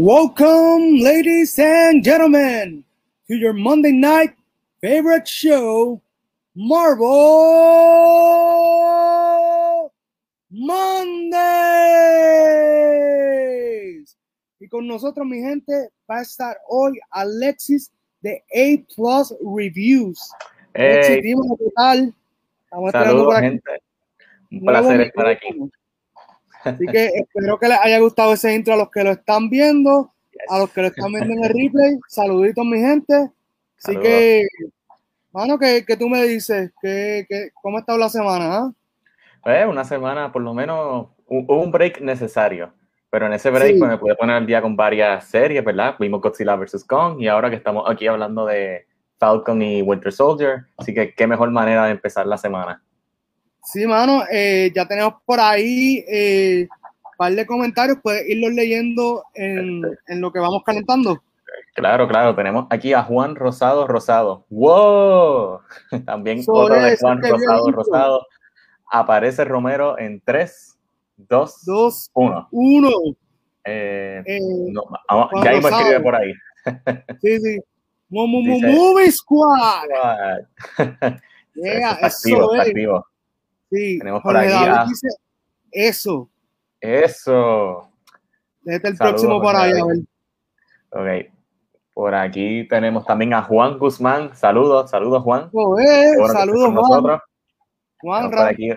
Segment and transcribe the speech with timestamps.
[0.00, 2.84] Welcome, ladies and gentlemen,
[3.28, 4.32] to your Monday night
[4.80, 6.00] favorite show,
[6.56, 7.04] Marvel
[10.48, 11.36] Mondays.
[14.58, 20.32] Y con nosotros, mi gente, va a estar hoy Alexis de A Plus Reviews.
[20.72, 20.92] Hey.
[20.92, 22.14] Alexis, dime qué tal.
[22.64, 23.82] Estamos Saludos, gente.
[24.50, 25.70] Un placer estar aquí.
[26.64, 30.12] Así que espero que les haya gustado ese intro a los que lo están viendo,
[30.48, 31.98] a los que lo están viendo en el replay.
[32.08, 33.14] Saluditos, mi gente.
[33.14, 33.30] Así
[33.78, 34.02] Saludos.
[34.04, 34.46] que,
[35.32, 38.56] mano, que, que tú me dices, que, que, ¿cómo ha estado la semana?
[38.56, 38.72] ah?
[39.42, 42.72] Pues, una semana, por lo menos, hu- hubo un break necesario.
[43.08, 43.78] Pero en ese break Sí.
[43.78, 45.96] pues, me pude poner al día con varias series, ¿verdad?
[45.98, 46.84] Vimos Godzilla vs.
[46.84, 48.86] Kong y ahora que estamos aquí hablando de
[49.18, 52.82] Falcon y Winter Soldier, así que qué mejor manera de empezar la semana.
[53.64, 59.22] Sí, mano, eh, ya tenemos por ahí eh, un par de comentarios, puedes irlos leyendo
[59.34, 61.22] en, en lo que vamos calentando.
[61.74, 64.44] Claro, claro, tenemos aquí a Juan Rosado Rosado.
[64.50, 65.60] ¡Wow!
[66.04, 67.70] También otro de Juan Rosado.
[67.70, 68.26] Rosado.
[68.92, 70.76] Aparece Romero en 3,
[71.16, 72.48] 2, Dos, 1.
[72.50, 72.88] uno.
[73.64, 74.38] Eh, Eh,
[74.72, 75.82] no, vamos, ya mismo Rosado.
[75.82, 76.32] escribe por ahí.
[77.22, 77.58] sí, sí.
[78.08, 79.84] Dice- Movie Squad.
[80.78, 81.18] Eso
[81.54, 82.68] Yeah, está eso activo, está es.
[82.70, 83.06] activo.
[83.70, 84.86] Sí, Tenemos por aquí a-
[85.72, 86.28] eso.
[86.80, 87.88] Eso.
[88.64, 89.96] Este es el Saludos, próximo por Jorge ahí, a ver.
[90.90, 91.26] David.
[91.26, 91.32] Ok.
[91.94, 94.34] Por aquí tenemos también a Juan Guzmán.
[94.34, 95.50] Saludos, saludos Juan.
[95.50, 96.74] Joder, Qué bueno saludos, Juan.
[96.74, 97.20] nosotros.
[98.00, 98.70] Juan por aquí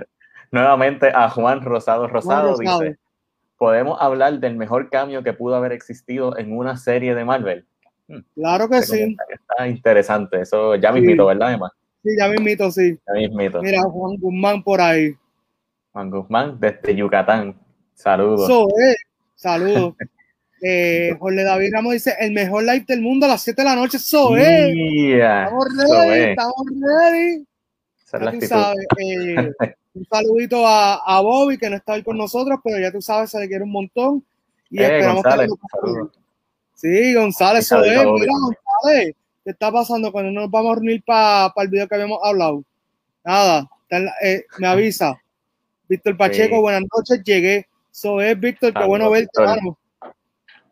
[0.52, 2.58] nuevamente a Juan Rosado Rosado.
[2.58, 2.98] Dice,
[3.58, 7.66] podemos hablar del mejor cambio que pudo haber existido en una serie de Marvel.
[8.36, 9.18] Claro que Este sí.
[9.30, 10.42] Está interesante.
[10.42, 11.00] Eso ya Sí.
[11.00, 11.72] mismito, ¿verdad, Emma?
[12.04, 13.00] Sí, ya mismito, sí.
[13.08, 13.62] Ya mismito.
[13.62, 15.14] Mira, Juan Guzmán por ahí.
[15.94, 17.56] Juan Guzmán desde Yucatán.
[17.94, 18.48] Saludos.
[18.78, 18.98] Es.
[19.36, 19.96] Saludos.
[20.62, 23.76] eh, Jorge David Ramos dice, el mejor live del mundo a las 7 de la
[23.76, 23.98] noche.
[24.00, 26.28] Yeah, Estamos ready, es.
[26.30, 27.46] estamos ready.
[28.06, 28.48] Esa es Ya la tú actitud.
[28.50, 28.86] sabes.
[28.98, 29.54] eh,
[29.96, 33.30] un saludito a, a Bobby, que no está hoy con nosotros, pero ya tú sabes,
[33.30, 34.26] se le quiere un montón.
[34.70, 36.20] Y Eh, esperamos González, que.
[36.76, 37.72] Sí, González.
[37.72, 42.20] Mira, González, ¿qué está pasando cuando nos vamos a reunir para el video que habíamos
[42.24, 42.64] hablado?
[43.24, 45.20] Nada, la- eh, me avisa.
[45.90, 46.62] Víctor Pacheco, Sí.
[46.62, 47.68] buenas noches, llegué.
[47.92, 49.78] Eso es, Víctor, qué bueno verte, hermano.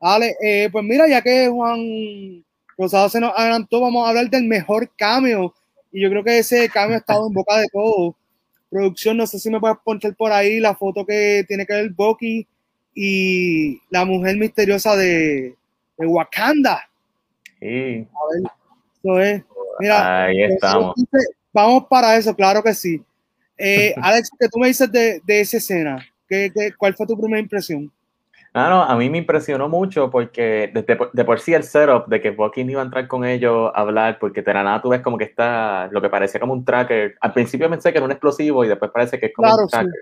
[0.01, 2.43] Dale, eh, pues mira, ya que Juan
[2.77, 5.53] Rosado se nos adelantó, vamos a hablar del mejor cameo.
[5.91, 8.15] Y yo creo que ese cameo ha estado en boca de todos.
[8.71, 11.89] Producción, no sé si me puedes poner por ahí la foto que tiene que ver
[11.91, 12.47] Bucky
[12.95, 15.55] y la mujer misteriosa de,
[15.97, 16.89] de Wakanda.
[17.59, 18.51] Sí, A ver,
[19.03, 19.43] eso es.
[19.79, 20.93] Mira, ahí estamos.
[20.97, 23.01] entonces, vamos para eso, claro que sí.
[23.57, 25.97] Eh, Alex, ¿qué tú me dices de, de esa escena?
[26.27, 27.91] ¿Qué, qué, cuál fue tu primera impresión?
[28.53, 32.19] Ah, no, a mí me impresionó mucho porque por- de por sí el setup de
[32.19, 34.99] que no iba a entrar con ellos a hablar, porque de la nada tú ves
[35.01, 37.15] como que está lo que parecía como un tracker.
[37.21, 39.69] Al principio pensé que era un explosivo y después parece que es como Claro, un
[39.69, 39.71] sí.
[39.71, 40.01] tracker.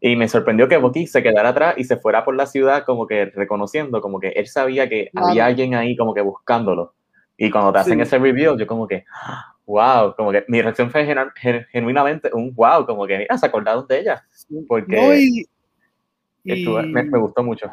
[0.00, 3.06] Y me sorprendió que Bucky se quedara atrás y se fuera por la ciudad como
[3.06, 5.28] que reconociendo, como que él sabía que Claro.
[5.28, 6.92] había alguien ahí como que buscándolo.
[7.36, 8.02] Y cuando te hacen Sí.
[8.02, 12.30] ese review, yo como que, "Ah, wow, como que mi reacción fue genu- gen- genuinamente
[12.32, 14.24] un wow, como que, mira, se acordaron de ella.
[14.68, 15.46] Porque No, y,
[16.44, 17.70] y Estuvo- me, me gustó mucho.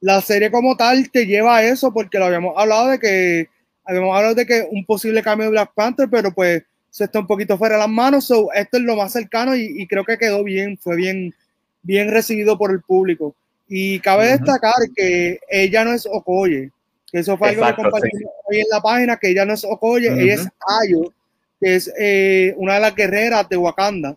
[0.00, 3.48] la serie como tal te lleva a eso, porque lo habíamos hablado de que
[3.84, 7.26] habíamos hablado de que un posible cambio de Black Panther, pero pues se está un
[7.26, 8.24] poquito fuera de las manos.
[8.24, 11.34] So, esto es lo más cercano y, y creo que quedó bien, fue bien,
[11.82, 13.34] bien recibido por el público.
[13.68, 14.44] Y cabe Ujú.
[14.44, 16.70] destacar que ella no es Okoye,
[17.12, 19.64] que eso fue algo Exacto, que compartimos hoy en la página, que ella no es
[19.64, 20.48] Okoye, ella es
[20.80, 21.12] Ayo,
[21.60, 24.16] que es eh, una de las guerreras de Wakanda.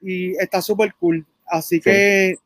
[0.00, 1.24] Y está súper cool.
[1.46, 2.36] Así que,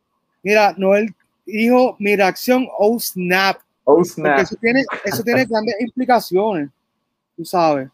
[0.42, 1.14] mira, Noel
[1.46, 3.58] dijo mi reacción, oh snap.
[3.84, 4.38] Oh, Porque snap.
[4.40, 6.70] eso tiene, eso tiene grandes implicaciones,
[7.36, 7.88] tú sabes.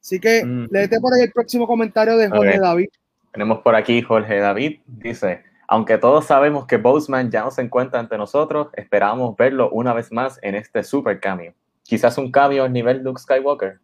[0.00, 0.68] Así que Ujú.
[0.70, 2.58] léete por ahí el próximo comentario de Jorge.
[2.58, 2.88] David.
[3.32, 8.00] Tenemos por aquí Jorge David, dice, aunque todos sabemos que Boseman ya no se encuentra
[8.00, 11.54] ante nosotros, esperamos verlo una vez más en este super cambio.
[11.88, 13.78] Quizás un cambio al nivel Luke Skywalker.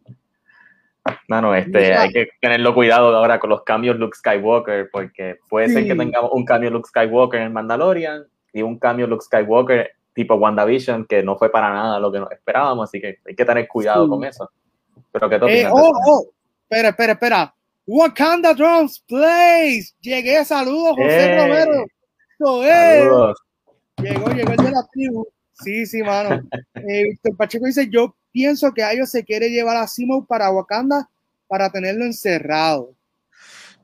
[1.27, 5.69] No, no, este, hay que tenerlo cuidado ahora con los cambios Luke Skywalker, porque puede
[5.69, 8.23] ser que tengamos un cambio Luke Skywalker en Mandalorian
[8.53, 12.31] y un cambio Luke Skywalker tipo WandaVision, que no fue para nada lo que nos
[12.31, 14.09] esperábamos, así que hay que tener cuidado Sí.
[14.11, 14.51] con eso.
[15.11, 16.25] Pero ¿qué te Eh, oh, oh,
[16.61, 17.55] espera, espera, espera.
[17.87, 19.95] Wakanda Drums Plays.
[19.99, 21.37] Llegué, saludos, José ¡Eh!
[21.39, 21.85] Romero.
[22.37, 23.37] Saludos.
[23.97, 25.27] Llegó, llegó el de la tribu.
[25.63, 26.41] Sí, sí, mano.
[26.75, 31.09] Eh, Víctor Pacheco dice, yo pienso que Ayo se quiere llevar a Simo para Wakanda
[31.47, 32.93] para tenerlo encerrado.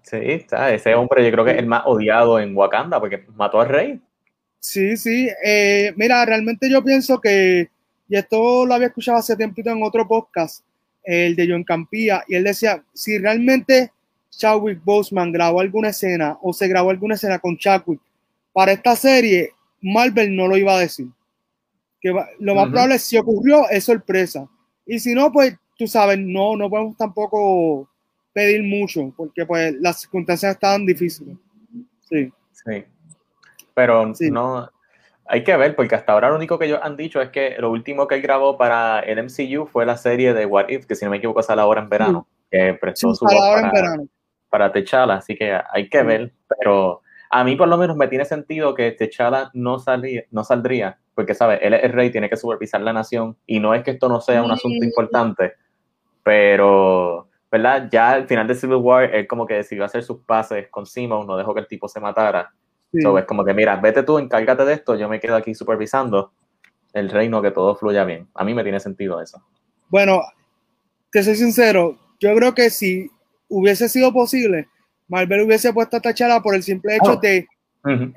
[0.04, 3.62] Sí, está, ese hombre yo creo que es el más odiado en Wakanda porque mató
[3.62, 4.02] al rey.
[4.60, 5.30] Sí, sí.
[5.44, 7.70] Eh, mira, realmente yo pienso que,
[8.10, 10.64] y esto lo había escuchado hace tiempo en otro podcast,
[11.04, 13.92] el de John Campía, y él decía, si realmente
[14.30, 18.02] Chadwick Boseman grabó alguna escena o se grabó alguna escena con Chadwick
[18.54, 19.52] para esta serie,
[19.82, 21.08] Marvel no lo iba a decir.
[22.02, 24.48] Que lo más probable es si ocurrió, es sorpresa.
[24.86, 27.88] Y si no, pues tú sabes, no, no podemos tampoco
[28.34, 31.38] pedir mucho, porque pues las circunstancias estaban difíciles.
[32.10, 32.32] Sí.
[32.66, 32.84] Sí.
[33.74, 34.70] Pero no,
[35.26, 37.72] hay que ver, porque hasta ahora lo único que ellos han dicho es que lo
[37.72, 41.06] último que él grabó para el MCU fue la serie de What If, que si
[41.06, 43.96] no me equivoco sale ahora en verano, que prestó su voz para,
[44.50, 47.02] para Techala, así que hay que ver, pero
[47.32, 51.34] a mí por lo menos me tiene sentido que Techala no, salía, no saldría, porque,
[51.34, 51.60] ¿sabes?
[51.62, 54.20] Él es el rey, tiene que supervisar la nación, y no es que esto no
[54.20, 55.54] sea un asunto importante,
[56.24, 57.88] pero, ¿verdad?
[57.90, 61.26] Ya al final de Civil War, él como que decidió hacer sus pases con Simon,
[61.26, 62.52] no dejó que el tipo se matara.
[62.92, 66.34] es como que, mira, vete tú, encárgate de esto, yo me quedo aquí supervisando
[66.92, 68.28] el reino, que todo fluya bien.
[68.34, 69.42] A mí me tiene sentido eso.
[69.88, 70.20] Bueno,
[71.10, 73.10] que soy sincero, yo creo que si
[73.48, 74.68] hubiese sido posible,
[75.12, 77.18] Marvel hubiese puesto a Tachala por el simple hecho oh.
[77.18, 77.46] de,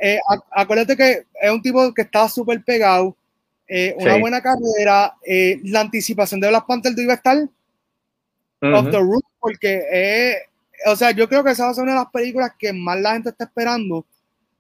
[0.01, 0.19] eh,
[0.53, 3.17] acuérdate que es un tipo que está súper pegado,
[3.67, 8.99] eh, una buena carrera, eh, la anticipación de Black Panther iba a estar of the
[8.99, 10.39] Room, porque,
[10.87, 13.01] o sea, yo creo que esa va a ser una de las películas que más
[13.01, 14.07] la gente está esperando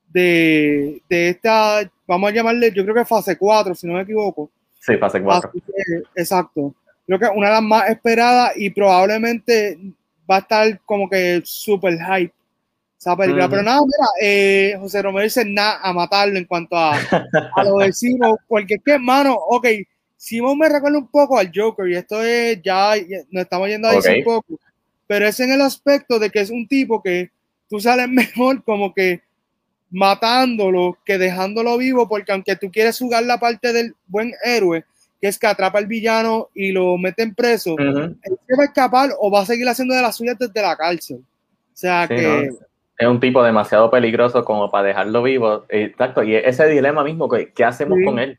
[0.08, 4.50] de, de esta, vamos a llamarle, yo creo que fase 4, si no me equivoco.
[4.80, 5.52] Sí, fase 4.
[6.16, 6.74] exacto.
[7.06, 9.78] Creo que una de las más esperadas y probablemente
[10.30, 12.32] va a estar como que super hype
[12.98, 13.48] esa película.
[13.48, 17.78] Pero nada, mira, eh, José Romero dice nada a matarlo en cuanto a, a lo
[17.78, 19.66] de Simon, porque es que, hermano, ok,
[20.16, 22.94] Simon me recuerda un poco al Joker y esto es ya,
[23.30, 24.58] nos estamos yendo a decir un poco,
[25.06, 27.30] pero es en el aspecto de que es un tipo que
[27.68, 29.20] tú sales mejor como que
[29.90, 34.84] matándolo que dejándolo vivo, porque aunque tú quieres jugar la parte del buen héroe,
[35.24, 38.66] que es que atrapa al villano y lo mete en preso, él se va a
[38.66, 41.16] escapar o va a seguir haciendo de las suyas desde la cárcel.
[41.16, 41.22] O
[41.72, 42.50] sea que...
[42.98, 45.64] Es un tipo demasiado peligroso como para dejarlo vivo.
[45.70, 48.38] Exacto, y ese dilema mismo, ¿qué hacemos con él?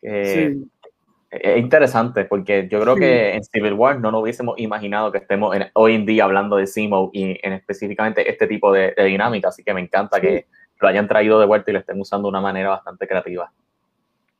[0.00, 5.54] Es interesante porque yo creo que en Civil War no nos hubiésemos imaginado que estemos
[5.74, 9.74] hoy en día hablando de Simo y en específicamente este tipo de, dinámica, así que
[9.74, 10.46] me encanta que
[10.80, 13.52] lo hayan traído de vuelta y lo estén usando de una manera bastante creativa.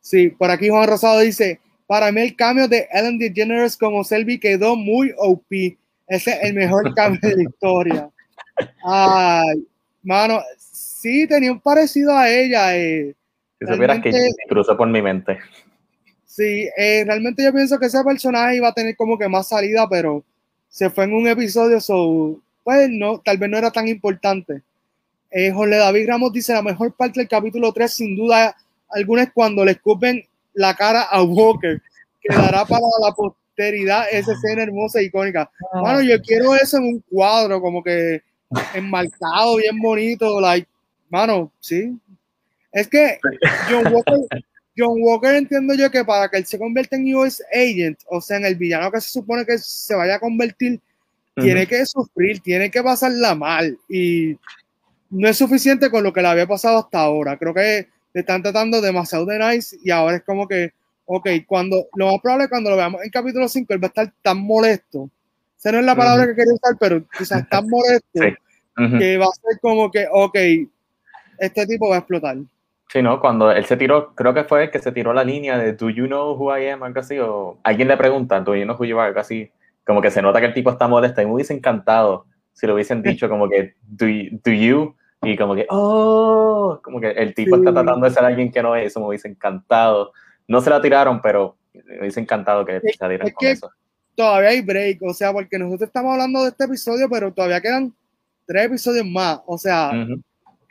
[0.02, 4.38] Sí, por aquí Juan Rosado dice, para mí el cambio de Ellen DeGeneres como Selby
[4.38, 5.78] quedó muy OP.
[6.08, 8.10] Ese es el mejor cambio de la historia.
[8.84, 9.64] Ay,
[10.02, 12.76] mano, sí, tenía un parecido a ella.
[12.76, 13.14] Eh.
[13.60, 14.12] Si supieras que
[14.48, 15.38] cruzó por mi mente.
[16.26, 19.88] Sí, eh, realmente yo pienso que ese personaje iba a tener como que más salida,
[19.88, 20.24] pero
[20.68, 24.62] se fue en un episodio, so, pues no, tal vez no era tan importante.
[25.30, 28.56] Eh, Jorge David Ramos dice, la mejor parte del capítulo 3 sin duda
[28.92, 30.22] algunas cuando le escupen
[30.54, 31.80] la cara a Walker.
[32.20, 35.50] Quedará para la posteridad esa escena hermosa e icónica.
[35.72, 38.22] Bueno, yo quiero eso en un cuadro, como que
[38.74, 40.40] enmarcado, bien bonito.
[40.40, 40.68] Like,
[41.08, 41.96] mano, sí.
[42.72, 43.18] Es que
[43.68, 44.16] John Walker,
[44.76, 48.38] John Walker entiendo yo que para que él se convierta en US Agent, o sea,
[48.38, 50.80] en el villano que se supone que se vaya a convertir,
[51.36, 53.78] tiene que sufrir, tiene que pasarla mal.
[53.88, 54.36] Y
[55.10, 57.36] no es suficiente con lo que le había pasado hasta ahora.
[57.36, 60.72] Creo que le están tratando demasiado de nice y ahora es como que,
[61.06, 63.88] ok, cuando, lo más probable es cuando lo veamos en capítulo 5, él va a
[63.88, 65.10] estar tan molesto.
[65.58, 68.20] Esa no es la palabra que quería usar, pero quizás tan molesto
[68.98, 70.36] que va a ser como que, ok,
[71.38, 72.36] este tipo va a explotar.
[72.88, 73.20] Sí, ¿no?
[73.20, 75.88] Cuando él se tiró, creo que fue el que se tiró la línea de Do
[75.88, 76.82] you know who I am?
[76.82, 79.08] Algo así, o alguien le pregunta, Do you know who you are?
[79.08, 79.50] Algo así.
[79.86, 82.74] Como que se nota que el tipo está molesto y me hubiese encantado si lo
[82.74, 84.06] hubiesen dicho como que Do,
[84.44, 88.50] do you y como que, oh, como que el tipo está tratando de ser alguien
[88.50, 90.12] que no es, eso me hubiese encantado.
[90.48, 93.70] No se la tiraron, pero me hubiese encantado que se la con eso.
[94.16, 97.94] Todavía hay break, o sea, porque nosotros estamos hablando de este episodio, pero todavía quedan
[98.46, 99.92] tres episodios más, o sea,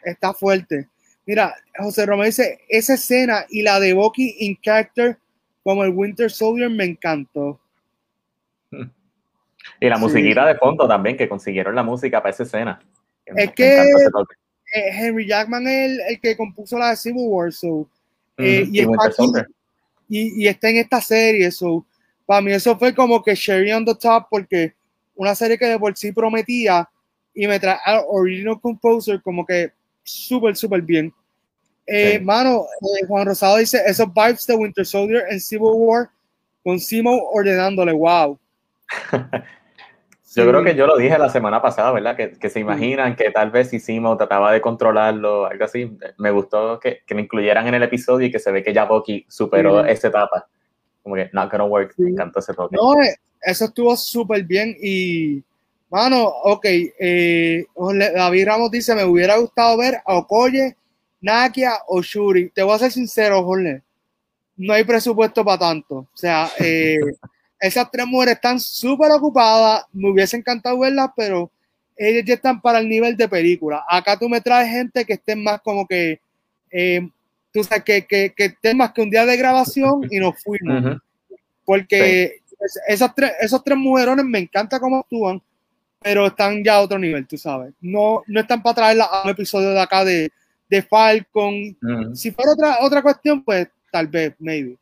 [0.03, 0.89] está fuerte.
[1.25, 5.17] Mira, José Romero dice, esa escena y la de Bucky in character
[5.63, 7.59] como el Winter Soldier me encantó.
[9.79, 12.79] Y la musiquita de fondo también, que consiguieron la música para esa escena.
[13.25, 13.91] Es que
[14.73, 17.87] eh, Henry Jackman es el, que compuso la de Civil War, so,
[18.37, 18.67] eh,
[20.09, 21.85] y, está en esta serie, so,
[22.25, 24.73] para mí eso fue como que Sherry on the top, porque
[25.15, 26.89] una serie que de por sí prometía
[27.33, 29.71] y me trae al original composer como que
[30.03, 31.13] súper, súper bien.
[31.85, 36.09] Eh, Mano, eh, Juan Rosado dice, esos vibes de Winter Soldier en Civil War
[36.63, 38.39] con Simo ordenándole, wow.
[40.35, 42.15] Yo creo que yo lo dije la semana pasada, ¿verdad?
[42.15, 45.97] Que, que se imaginan que tal vez hicimos, trataba de controlarlo, algo así.
[46.17, 48.85] Me gustó que, que, me incluyeran en el episodio y que se ve que ya
[48.85, 50.47] Bucky superó esa etapa.
[51.03, 51.93] Como que, not gonna work.
[51.97, 52.75] Me encantó ese toque.
[52.75, 55.43] No, eh, eso estuvo súper bien y,
[55.89, 57.65] mano, ok, eh,
[58.15, 60.77] David Ramos dice, me hubiera gustado ver a Okoye,
[61.19, 62.49] Nakia o Shuri.
[62.49, 63.81] Te voy a ser sincero, Jorge,
[64.57, 65.95] no hay presupuesto para tanto.
[65.95, 66.99] O sea, eh,
[67.61, 71.51] esas tres mujeres están súper ocupadas, me hubiese encantado verlas, pero
[71.95, 73.85] ellas ya están para el nivel de película.
[73.87, 76.19] Acá tú me traes gente que estén más como que,
[76.71, 77.07] eh,
[77.53, 80.99] tú sabes, que, que, que estén más que un día de grabación y nos fuimos.
[81.63, 82.41] Porque
[82.87, 85.39] esas tres, esos tres mujerones me encanta cómo actúan,
[86.01, 87.73] pero están ya a otro nivel, tú sabes.
[87.79, 90.31] No, no están para traerla a un episodio de acá de,
[90.67, 91.77] de Falcon.
[92.15, 94.77] Si fuera otra, otra cuestión, pues tal vez, maybe.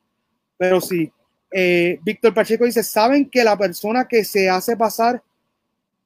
[0.58, 1.12] Pero sí.
[1.52, 5.22] Eh, Víctor Pacheco dice, ¿saben que la persona que se hace pasar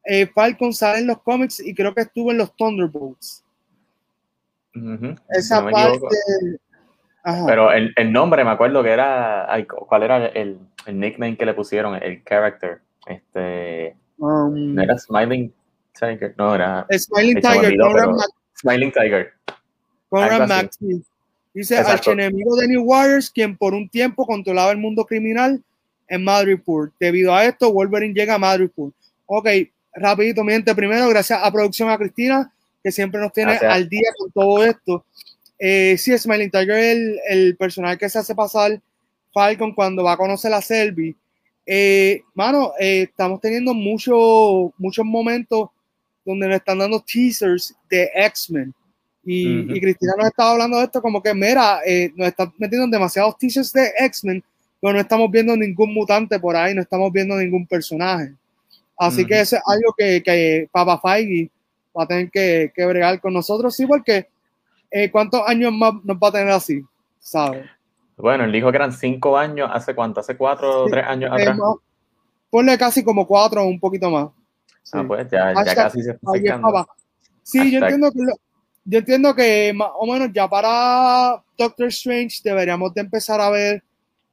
[0.05, 3.43] eh, Falcon sale en los cómics y creo que estuvo en los Thunderbolts?
[5.29, 6.17] Esa parte...
[7.45, 9.47] Pero el, el, nombre, me acuerdo que era...
[9.67, 11.95] ¿Cuál era el, el, nickname que le pusieron?
[11.95, 12.81] El character.
[13.07, 13.95] Este...
[14.17, 15.53] Um, no era Smiling
[15.97, 16.85] Tiger, no era...
[16.91, 17.75] Smiling Tiger,
[18.55, 19.33] Smiling Tiger.
[20.09, 21.03] Conrad Maxi.
[21.53, 25.61] Dice, archienemigo de New Warriors, quien por un tiempo controlaba el mundo criminal
[26.07, 26.91] en Madripoor.
[26.99, 28.91] Debido a esto, Wolverine llega a Madripoor.
[29.27, 29.47] Ok,
[29.93, 32.51] rapidito, miente primero, gracias a producción a Cristina,
[32.83, 35.05] que siempre nos tiene al día con todo esto.
[35.59, 38.81] Eh, sí, Smiling Tiger es el, el, personaje que se hace pasar
[39.31, 41.15] Falcon cuando va a conocer a Selby.
[41.65, 45.69] Eh, mano, eh, estamos teniendo muchos muchos momentos
[46.25, 48.73] donde nos están dando teasers de X-Men
[49.25, 53.37] y, Cristina nos estaba hablando de esto como que, mira, eh, nos están metiendo demasiados
[53.37, 54.43] teasers de X-Men,
[54.81, 58.33] pero no estamos viendo ningún mutante por ahí, no estamos viendo ningún personaje.
[58.97, 61.49] Así que eso es algo que, que Papa Feige
[61.97, 64.27] va a tener que, que bregar con nosotros, sí, porque
[64.91, 66.83] eh, ¿cuántos años más nos va a tener así?
[67.19, 67.65] ¿Sabes?
[68.17, 70.19] Bueno, él dijo que eran cinco años, ¿hace cuánto?
[70.19, 71.57] ¿Hace cuatro o tres años eh, atrás?
[72.49, 74.29] ponle casi como cuatro o un poquito más.
[74.91, 76.85] Ah, pues ya, ya casi se está
[77.41, 78.33] Sí, yo entiendo que lo,
[78.85, 83.83] yo entiendo que más o menos ya para Doctor Strange deberíamos de empezar a ver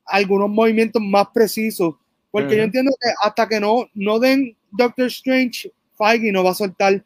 [0.05, 1.95] algunos movimientos más precisos,
[2.31, 6.55] porque yo entiendo que hasta que no, no den Doctor Strange, Feige no va a
[6.55, 7.05] soltar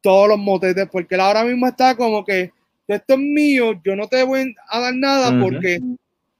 [0.00, 2.52] todos los motetes, porque él ahora mismo está como que
[2.86, 5.80] esto es mío, yo no te voy a dar nada porque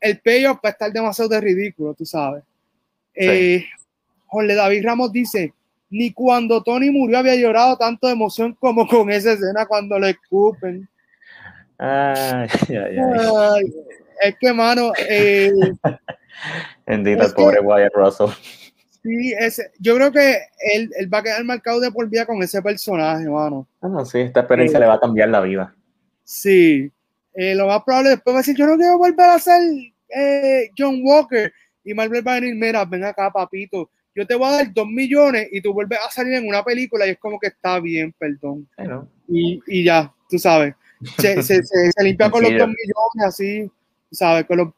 [0.01, 2.43] el payoff va a estar demasiado de ridículo, tú sabes.
[3.15, 3.67] Eh,
[4.27, 5.53] Jorge David Ramos dice,
[5.91, 10.11] ni cuando Tony murió había llorado tanto de emoción como con esa escena cuando le
[10.11, 10.89] escupen.
[11.79, 13.75] Ay, ay, ay.
[14.23, 14.93] es que, mano.
[15.09, 15.51] Eh,
[16.87, 18.29] el pobre Wyatt Russell.
[19.03, 20.39] Sí, ese, yo creo que
[20.75, 23.67] él, él, va a quedar marcado de por vida con ese personaje, mano.
[23.81, 25.75] Ah, sí, esta experiencia eh, le va a cambiar la vida.
[26.25, 26.91] Sí.
[27.35, 29.63] Eh, lo más probable después va a decir: Yo no quiero volver a ser
[30.15, 31.53] eh, John Walker.
[31.85, 34.87] Y Marvel va a venir: Mira, ven acá, papito yo te voy a dar dos
[34.87, 38.15] millones y tú vuelves a salir en una película y es como que está bien,
[38.19, 38.69] perdón.
[39.29, 40.75] Y, y, ya, tú sabes.
[41.19, 43.71] Se, se, se, limpia con los dos millones, así,
[44.11, 44.45] ¿sabes?
[44.47, 44.69] Con los,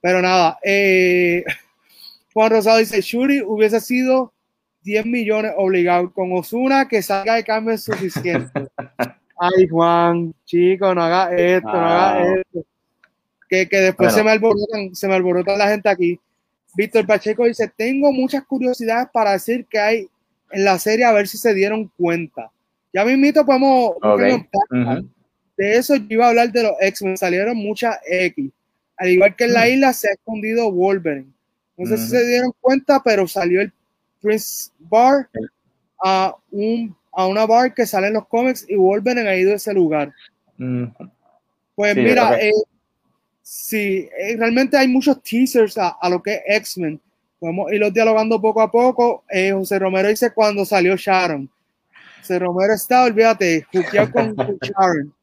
[0.00, 0.58] pero nada.
[0.62, 1.44] Eh,
[2.32, 4.32] Juan Rosado dice: Shuri hubiese sido
[4.82, 6.12] 10 millones obligado.
[6.12, 8.50] Con Osuna, que salga de cambio es suficiente.
[9.38, 12.64] Ay, Juan, chico, no haga esto, no haga esto.
[13.48, 16.18] Que, que después se, me alborotan, se me alborota la gente aquí.
[16.76, 20.08] Víctor Pacheco dice, tengo muchas curiosidades para decir que hay
[20.50, 22.50] en la serie a ver si se dieron cuenta.
[22.92, 23.96] Ya mismito podemos...
[25.56, 28.50] De eso yo iba a hablar de los X-Men, salieron muchas X.
[28.98, 31.32] Al igual que en la isla se ha escondido Wolverine.
[31.78, 33.72] No sé si se dieron cuenta, pero salió el
[34.20, 35.28] Prince Bar
[36.02, 39.56] a, un, a una bar que sale en los cómics y Wolverine ha ido a
[39.56, 40.12] ese lugar.
[41.74, 42.52] Pues mira, eh,
[43.48, 47.00] Sí, eh, realmente hay muchos teasers a, lo que es X-Men.
[47.38, 49.22] Podemos irlos dialogando poco a poco.
[49.30, 51.48] Eh, José Romero dice cuando salió Sharon.
[52.18, 53.64] José Romero está, olvídate,
[54.12, 55.14] con, Sharon.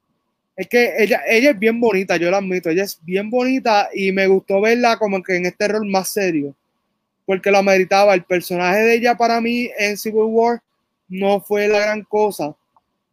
[0.55, 2.69] Es que ella, ella es bien bonita, yo la admito.
[2.69, 6.55] Ella es bien bonita y me gustó verla como que en este rol más serio.
[7.25, 8.13] Porque lo ameritaba.
[8.13, 10.61] El personaje de ella para mí en Civil War
[11.09, 12.55] no fue la gran cosa.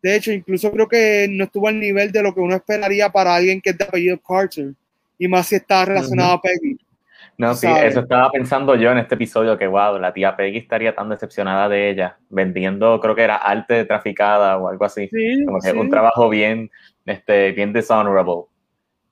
[0.00, 3.34] De hecho, incluso creo que no estuvo al nivel de lo que uno esperaría para
[3.34, 4.72] alguien que es de apellido Carter
[5.20, 6.78] y más si está relacionado a Peggy.
[7.36, 10.94] No, sí, eso estaba pensando yo en este episodio, que wow, la tía Peggy estaría
[10.94, 15.10] tan decepcionada de ella, vendiendo, creo que era arte traficada o algo así.
[15.44, 16.70] como que un trabajo bien,
[17.04, 18.44] este, bien dishonorable.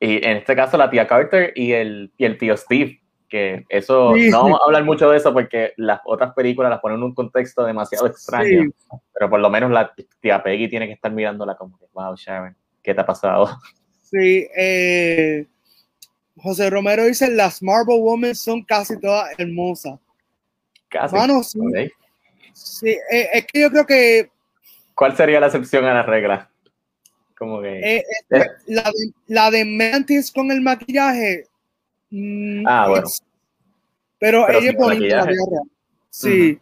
[0.00, 4.15] Y en este caso la tía Carter y el, y el tío Steve, Que eso,
[4.17, 7.15] no vamos a hablar mucho de eso porque las otras películas las ponen en un
[7.15, 8.71] contexto demasiado extraño.
[9.12, 12.57] Pero por lo menos la tía Peggy tiene que estar mirándola como que, wow, Sharon,
[12.83, 13.59] ¿qué te ha pasado?
[14.03, 15.47] Sí, eh,
[16.40, 19.99] José Romero dice, las Marvel Women son casi todas hermosas.
[20.88, 21.16] Casi.
[22.52, 22.88] sí.
[22.88, 24.30] Eh, es que yo creo que...
[24.95, 26.50] ¿Cuál sería la excepción a la regla?
[27.37, 27.78] Como que...
[27.78, 28.47] Eh, eh.
[28.66, 31.47] la, de, la, de, Mantis con el maquillaje...
[32.11, 33.07] Mm, ah, bueno.
[34.18, 35.62] pero, ella es bonita, la
[36.11, 36.59] Sí.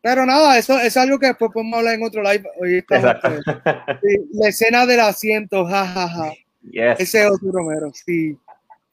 [0.00, 2.44] pero nada, eso es algo que después podemos hablar en otro live.
[2.58, 6.08] Hoy la escena del asiento, jajaja.
[6.08, 6.32] Ja, ja.
[6.72, 8.36] Ese otro Romero, sí.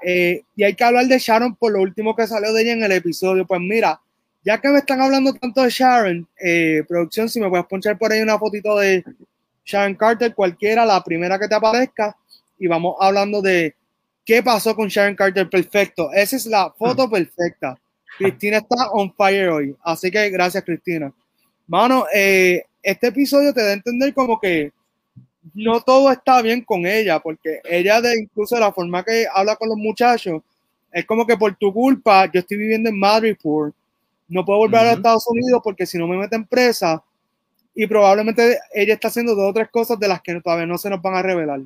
[0.02, 2.84] Eh, y hay que hablar de Sharon por lo último que salió de ella en
[2.84, 3.46] el episodio.
[3.46, 4.00] Pues mira,
[4.44, 8.12] ya que me están hablando tanto de Sharon, eh, producción, si me puedes ponchar por
[8.12, 9.04] ahí una fotito de
[9.66, 12.16] Sharon Carter, cualquiera, la primera que te aparezca,
[12.58, 13.76] y vamos hablando de
[14.26, 15.50] qué pasó con Sharon Carter.
[15.50, 17.12] Perfecto, esa es la foto mm.
[17.12, 17.78] perfecta.
[18.18, 21.14] Cristina está on fire hoy, así que gracias, Cristina.
[21.68, 24.72] Mano, eh, este episodio te da a entender como que
[25.54, 29.70] no todo está bien con ella, porque ella de incluso la forma que habla con
[29.70, 30.42] los muchachos,
[30.92, 33.74] es como que por tu culpa yo estoy viviendo en Madripoor,
[34.28, 37.04] no puedo volver a Estados Unidos porque si no me meten presa
[37.74, 40.90] y probablemente ella está haciendo dos o tres cosas de las que todavía no se
[40.90, 41.62] nos van a revelar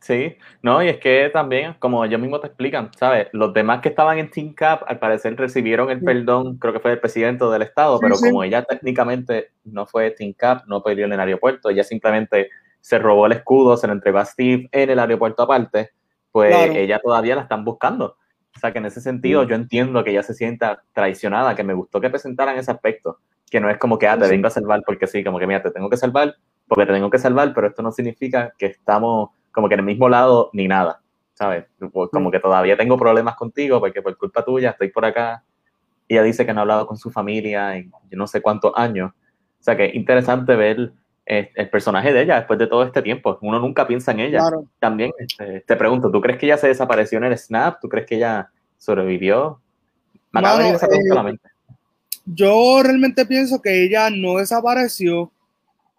[0.00, 3.28] sí, no, y es que también, como ellos mismos te explican, ¿sabes?
[3.32, 6.92] Los demás que estaban en Team Cap, al parecer recibieron el perdón, creo que fue
[6.92, 11.12] el presidente del estado, pero como ella técnicamente no fue Team Cap, no peleó en
[11.12, 12.48] el aeropuerto, ella simplemente
[12.80, 15.90] se robó el escudo, se lo entregó a Steve en el aeropuerto aparte,
[16.30, 18.16] pues ella todavía la están buscando.
[18.54, 21.74] O sea que en ese sentido yo entiendo que ella se sienta traicionada, que me
[21.74, 23.18] gustó que presentaran ese aspecto,
[23.50, 25.62] que no es como que, ah, te vengo a salvar porque sí, como que mira,
[25.62, 26.36] te tengo que salvar
[26.66, 29.86] porque te tengo que salvar, pero esto no significa que estamos como que en el
[29.86, 31.00] mismo lado ni nada,
[31.34, 31.64] ¿sabes?
[32.10, 35.44] Como que todavía tengo problemas contigo porque por culpa tuya estoy por acá.
[36.08, 39.12] Ella dice que no ha hablado con su familia en yo no sé cuántos años.
[39.12, 40.92] O sea que es interesante ver
[41.24, 43.38] eh, el personaje de ella después de todo este tiempo.
[43.42, 44.42] Uno nunca piensa en ella.
[44.80, 47.80] También este, te pregunto, ¿tú crees que ella se desapareció en el Snap?
[47.80, 49.60] ¿Tú crees que ella sobrevivió?
[50.32, 51.38] Me eh,
[52.24, 55.30] yo realmente pienso que ella no desapareció.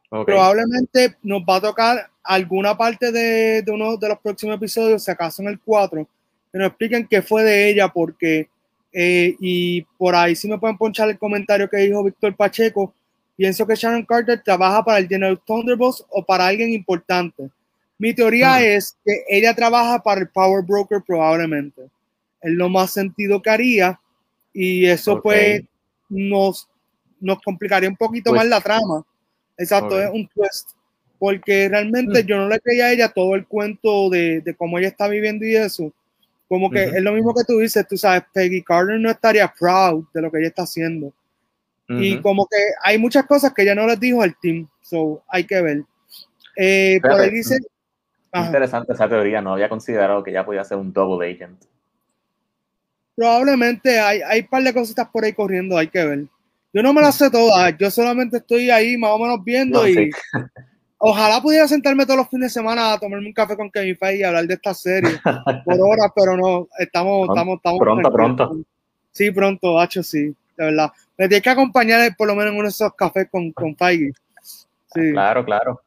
[0.09, 5.41] Probablemente nos va a tocar alguna parte de, uno de los próximos episodios, si acaso
[5.41, 6.07] en el 4,
[6.51, 8.47] que nos expliquen qué fue de ella, porque,
[8.93, 12.93] eh, y por ahí si me pueden ponchar el comentario que dijo Víctor Pacheco,
[13.35, 17.49] pienso que Sharon Carter trabaja para el General Thunderbolts o para alguien importante.
[17.97, 18.63] Mi teoría hmm.
[18.63, 21.83] es que ella trabaja para el Power Broker probablemente.
[22.41, 23.99] Es lo más sentido que haría
[24.53, 25.63] y eso pues
[26.09, 26.69] nos,
[27.19, 29.05] nos complicaría un poquito pues más la trama.
[29.57, 30.71] Exacto, es un twist
[31.23, 32.27] porque realmente mm.
[32.27, 35.45] yo no le creía a ella todo el cuento de, de cómo ella está viviendo
[35.45, 35.93] y eso.
[36.49, 40.03] Como que es lo mismo que tú dices, tú sabes, Peggy Carter no estaría proud
[40.13, 41.13] de lo que ella está haciendo.
[41.87, 45.45] Y como que hay muchas cosas que ella no les dijo al team, so hay
[45.45, 45.83] que ver.
[46.57, 47.57] Eh, por ahí dice...
[48.33, 51.57] Interesante esa teoría, no había considerado que ella podía ser un double agent.
[53.15, 56.25] Probablemente hay, hay un par de cositas por ahí corriendo, hay que ver.
[56.73, 60.11] Yo no me las sé todas, yo solamente estoy ahí más o menos viendo y
[61.05, 64.21] Ojalá pudiera sentarme todos los fines de semana a tomarme un café con Kevin Feige
[64.21, 65.19] y hablar de esta serie
[65.65, 67.79] por horas, pero no, estamos, estamos, estamos.
[67.79, 68.57] Pronto, pronto.
[69.11, 70.93] Sí, pronto, hacho, sí, de verdad.
[71.17, 74.13] Me tienes que acompañar por lo menos en uno de esos cafés con, con Feige.
[74.93, 75.11] Sí.
[75.11, 75.81] Claro, claro.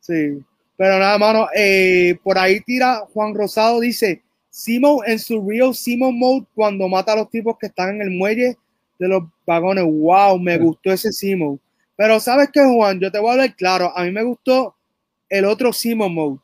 [0.00, 0.44] Sí.
[0.76, 6.12] Pero nada, mano, eh, por ahí tira Juan Rosado, dice, Simo en su real Simo
[6.12, 8.58] mode cuando mata a los tipos que están en el muelle
[8.98, 9.84] de los vagones.
[9.84, 11.58] Wow, me gustó ese Simo.
[11.96, 14.76] Pero sabes que Juan, yo te voy a hablar claro, a mí me gustó
[15.28, 16.38] el otro Simon Mode.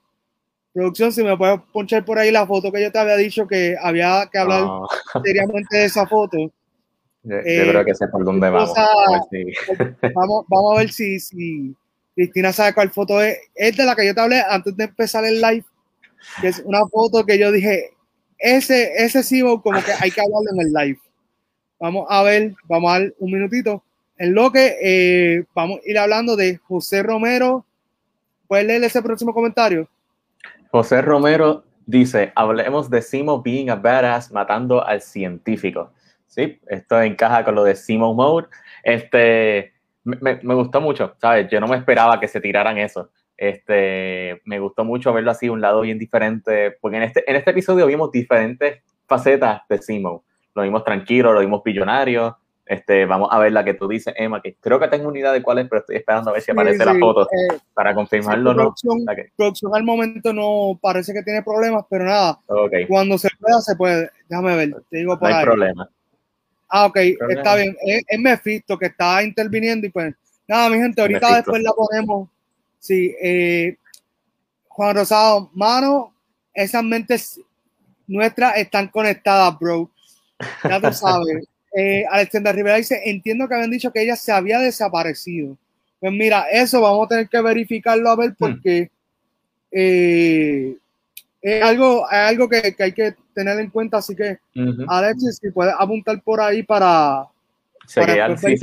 [0.72, 3.76] Producción, si me puedes ponchar por ahí la foto que yo te había dicho que
[3.80, 4.64] había que hablar
[5.24, 6.38] seriamente de esa foto.
[7.22, 8.72] Yo, creo que sé por dónde vamos.
[10.14, 10.46] vamos.
[10.48, 10.76] vamos.
[10.76, 11.74] a ver si, si
[12.14, 13.38] Cristina sabe cuál foto es.
[13.54, 15.64] Es de la que yo te hablé antes de empezar el live,
[16.40, 17.90] que es una foto que yo dije,
[18.38, 21.00] ese, ese Simon como que hay que hablarlo en el live.
[21.80, 23.82] Vamos a ver, vamos a dar un minutito
[24.18, 27.64] en lo que eh, vamos a ir hablando de José Romero.
[28.46, 29.88] ¿Puedes leer ese próximo comentario?
[30.70, 35.92] José Romero dice, hablemos de Simo being a badass matando al científico.
[36.26, 38.48] Sí, esto encaja con lo de Simo Mode.
[38.82, 39.72] Este,
[40.04, 41.48] me, me, gustó mucho, ¿sabes?
[41.50, 43.10] Yo no me esperaba que se tiraran eso.
[43.36, 47.52] Este, me gustó mucho verlo así, un lado bien diferente, porque en este, en este
[47.52, 50.24] episodio vimos diferentes facetas de Simo.
[50.54, 52.36] Lo vimos tranquilo, lo vimos billonario,
[52.68, 55.32] Este, vamos a ver la que tú dices, Emma, que creo que tengo una idea
[55.32, 58.52] de cuál es, pero estoy esperando a ver si aparece la foto eh, para confirmarlo.
[58.52, 58.74] no.
[59.36, 62.38] producción, al momento no parece que tiene problemas, pero nada,
[62.86, 64.10] cuando se pueda, se puede.
[64.28, 65.90] Déjame ver, te digo por no hay problema.
[66.68, 66.96] Ah, ok,
[67.30, 67.74] está bien.
[67.80, 70.14] Es, es, Mephisto que está interviniendo y pues
[70.46, 72.28] nada, mi gente, ahorita después la ponemos.
[72.78, 73.78] Sí, eh,
[74.68, 76.12] Juan Rosado, mano,
[76.52, 77.40] esas mentes
[78.06, 79.90] nuestras están conectadas, bro.
[80.64, 81.48] Ya tú sabes.
[81.80, 85.56] Eh, Alexandra Rivera dice, entiendo que habían dicho que ella se había desaparecido.
[86.00, 88.36] Pues mira, eso vamos a tener que verificarlo a ver hmm.
[88.36, 88.90] porque
[89.70, 90.76] eh,
[91.40, 94.40] es algo, es algo que, hay que tener en cuenta, así que
[94.88, 97.28] Alexis, si puedes apuntar por ahí para,
[97.94, 98.56] para sí,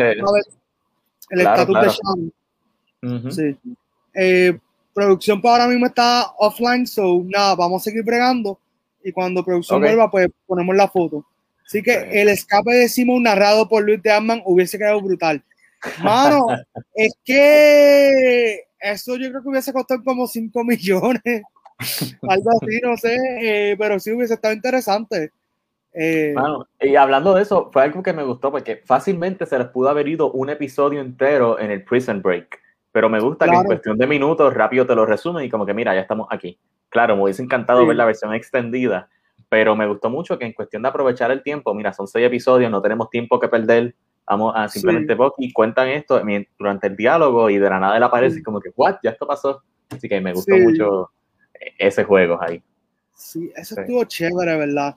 [1.30, 3.32] el estatus de Sean.
[3.32, 3.58] Sí.
[4.14, 4.60] Eh,
[4.94, 8.60] producción para ahora mismo está offline, so nada, vamos a seguir bregando
[9.02, 11.26] y cuando producción vuelva, pues ponemos la foto.
[11.66, 15.44] Así que el escape de Simon narrado por Luis de Amman hubiese quedado brutal.
[16.04, 16.48] Mano,
[16.94, 21.22] es que eso yo creo que hubiese costado como 5 millones,
[22.30, 25.32] algo así, no sé, eh, pero sí hubiese estado interesante.
[25.98, 26.36] Eh,
[26.82, 30.08] y hablando de eso, fue algo que me gustó porque fácilmente se les pudo haber
[30.10, 32.60] ido un episodio entero en el Prison Break,
[32.92, 35.74] pero me gusta que en cuestión de minutos rápido te lo resumen y como que
[35.74, 36.60] mira, ya estamos aquí.
[36.90, 39.10] Claro, me hubiese encantado ver la versión extendida,
[39.50, 42.72] pero me gustó mucho que en cuestión de aprovechar el tiempo, mira, son seis episodios,
[42.72, 46.22] no tenemos tiempo que perder, vamos a simplemente y cuentan esto
[46.58, 49.62] durante el diálogo y de la nada él aparece como que, what, ya esto pasó.
[49.90, 51.12] Así que me gustó mucho
[51.78, 52.62] ese juego ahí.
[53.14, 54.96] Sí, eso estuvo chévere, ¿verdad?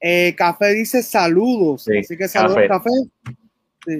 [0.00, 2.90] Eh, café dice saludos, así que saludos, Café.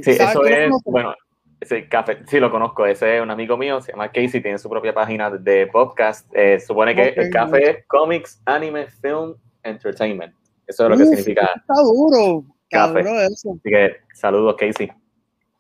[0.03, 1.15] Sí, eso es, bueno,
[1.61, 4.69] ese café, sí lo conozco, ese es un amigo mío, se llama Casey, tiene su
[4.69, 10.35] propia página de podcast, eh, supone que el café es Comics, Anime, Film Entertainment.
[10.67, 11.51] Eso es lo que significa.
[11.57, 12.45] Está duro.
[12.71, 13.01] Café.
[13.01, 13.53] eso.
[13.53, 14.91] Así que saludos, Casey.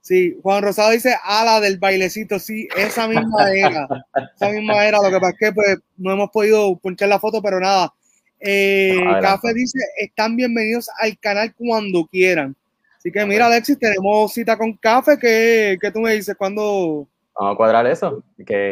[0.00, 3.86] Sí, Juan Rosado dice ala del bailecito, sí, esa misma era,
[4.34, 7.42] esa misma era, lo que pasa es que pues no hemos podido ponchar la foto,
[7.42, 7.92] pero nada.
[8.38, 12.56] Eh, Café dice, están bienvenidos al canal cuando quieran.
[12.96, 16.34] Así que mira, Alexis, tenemos cita con Café, ¿qué, qué tú me dices?
[16.36, 17.06] ¿Cuándo,
[17.40, 18.22] Vamos a cuadrar eso.
[18.44, 18.70] Que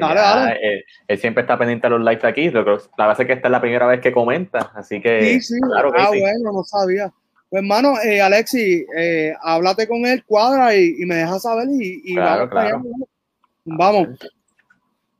[1.09, 2.51] Él, siempre está pendiente a los lives aquí.
[2.51, 5.23] la verdad es que esta es la primera vez que comenta, así que.
[5.23, 5.61] Sí, sí.
[5.61, 7.11] Claro que ah, bueno, no sabía.
[7.49, 12.51] Pues, hermano, eh, Alexi, eh, háblate con él, cuadra y, me deja saber y, vamos.
[12.51, 12.83] Claro.
[13.65, 14.09] Vamos.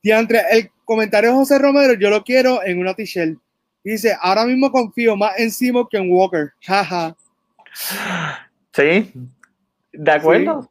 [0.03, 3.39] entre el comentario de José Romero, yo lo quiero en una t-shirt.
[3.83, 6.53] Dice, ahora mismo confío más en Simo que en Walker.
[6.61, 7.17] Jaja.
[8.75, 9.11] sí,
[9.91, 10.71] de acuerdo.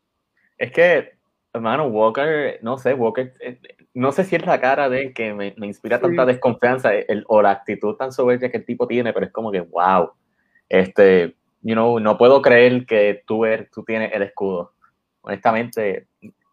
[0.60, 1.17] Es que
[1.58, 3.60] Hermano, Walker, no sé, Walker, eh,
[3.94, 7.52] no sé si es la cara de que me, inspira tanta desconfianza el, o la
[7.52, 10.12] actitud tan soberbia que el tipo tiene, pero es como que, wow,
[10.70, 14.74] este, you know, no puedo creer que tú, eres, tú tienes el escudo.
[15.22, 16.08] Honestamente,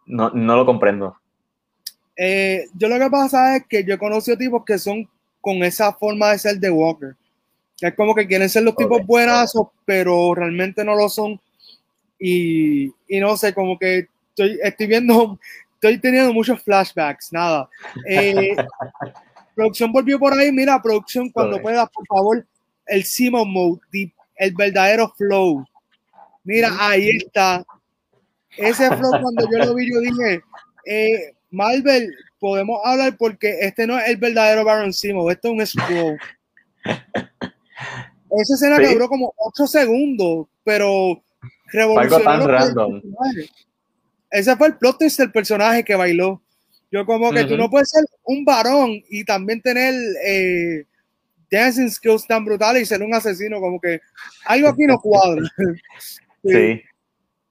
[0.07, 1.17] no, no lo comprendo.
[2.17, 5.09] Eh, yo lo que pasa es que yo he conocido tipos que son
[5.41, 7.15] con esa forma de ser de Walker.
[7.77, 11.41] Que es como que quieren ser los tipos buenazos, pero realmente no lo son.
[12.19, 15.39] Y, y no sé, como que estoy, estoy viendo,
[15.75, 17.69] estoy teniendo muchos flashbacks, nada.
[18.09, 18.57] Eh,
[19.55, 22.47] producción volvió por ahí, mira, producción, cuando puedas, por favor,
[22.87, 25.65] el Simon Mode, el verdadero flow.
[26.43, 27.65] Mira, ahí está.
[28.57, 30.43] Ese flow, cuando yo lo vi, yo dije,
[30.87, 35.67] eh, Marvel, podemos hablar porque este no es el verdadero Baron Simon, esto es un
[35.67, 36.19] scroll.
[38.37, 41.23] Esa escena que duró como 8 segundos, pero
[41.73, 42.31] revolucionó.
[42.31, 43.01] Algo tan random
[44.35, 46.43] ese fue el plot twist del personaje que bailó.
[46.91, 49.95] Yo como que tú no puedes ser un varón y también tener
[50.27, 50.85] eh,
[51.51, 54.01] dancing skills tan brutales y ser un asesino, como que
[54.47, 55.43] algo aquí no cuadra.
[56.45, 56.83] sí.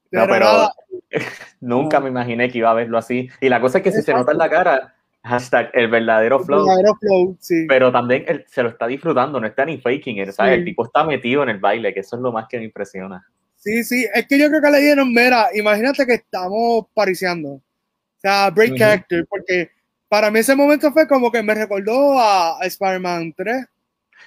[0.09, 0.69] Pero,
[1.61, 3.29] nunca me imaginé que iba a verlo así.
[3.39, 6.59] Y la cosa es que si se nota en la cara, hashtag el verdadero flow.
[6.59, 7.65] El verdadero flow, sí.
[7.69, 11.43] Pero también él se lo está disfrutando, no está ni faking, el tipo está metido
[11.43, 13.25] en el baile, que eso es lo más que me impresiona.
[13.63, 17.49] Sí, sí, es que yo creo que le dieron, mira, imagínate que estamos pariciando.
[17.49, 17.61] O
[18.17, 19.71] sea, break character, porque
[20.09, 23.65] para mí ese momento fue como que me recordó a, Spider-Man 3.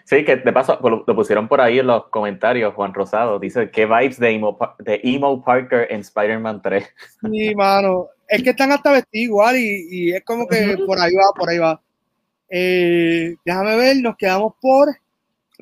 [0.05, 3.39] Sí, que de paso lo, pusieron por ahí en los comentarios, Juan Rosado.
[3.39, 6.95] Dice, ¿qué vibes de Emo, de Emo Parker en Spider-Man 3?
[7.31, 8.09] Sí, mano.
[8.27, 11.51] Es que están hasta vestidos igual y, y es como que por ahí va, por
[11.51, 11.79] ahí va.
[12.49, 14.89] Eh, déjame ver, nos quedamos por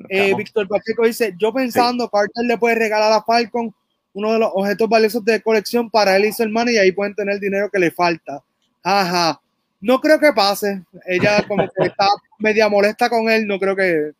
[0.09, 3.73] eh, Víctor Pacheco dice, yo pensando, Carter le puede regalar a Falcon
[4.13, 7.13] uno de los objetos valiosos de colección para él y su hermana y ahí pueden
[7.13, 8.41] tener el dinero que le falta.
[8.81, 9.41] Ajá.
[9.81, 10.83] No creo que pase.
[11.05, 12.07] Ella como que está
[12.39, 14.11] media molesta con él, no creo que,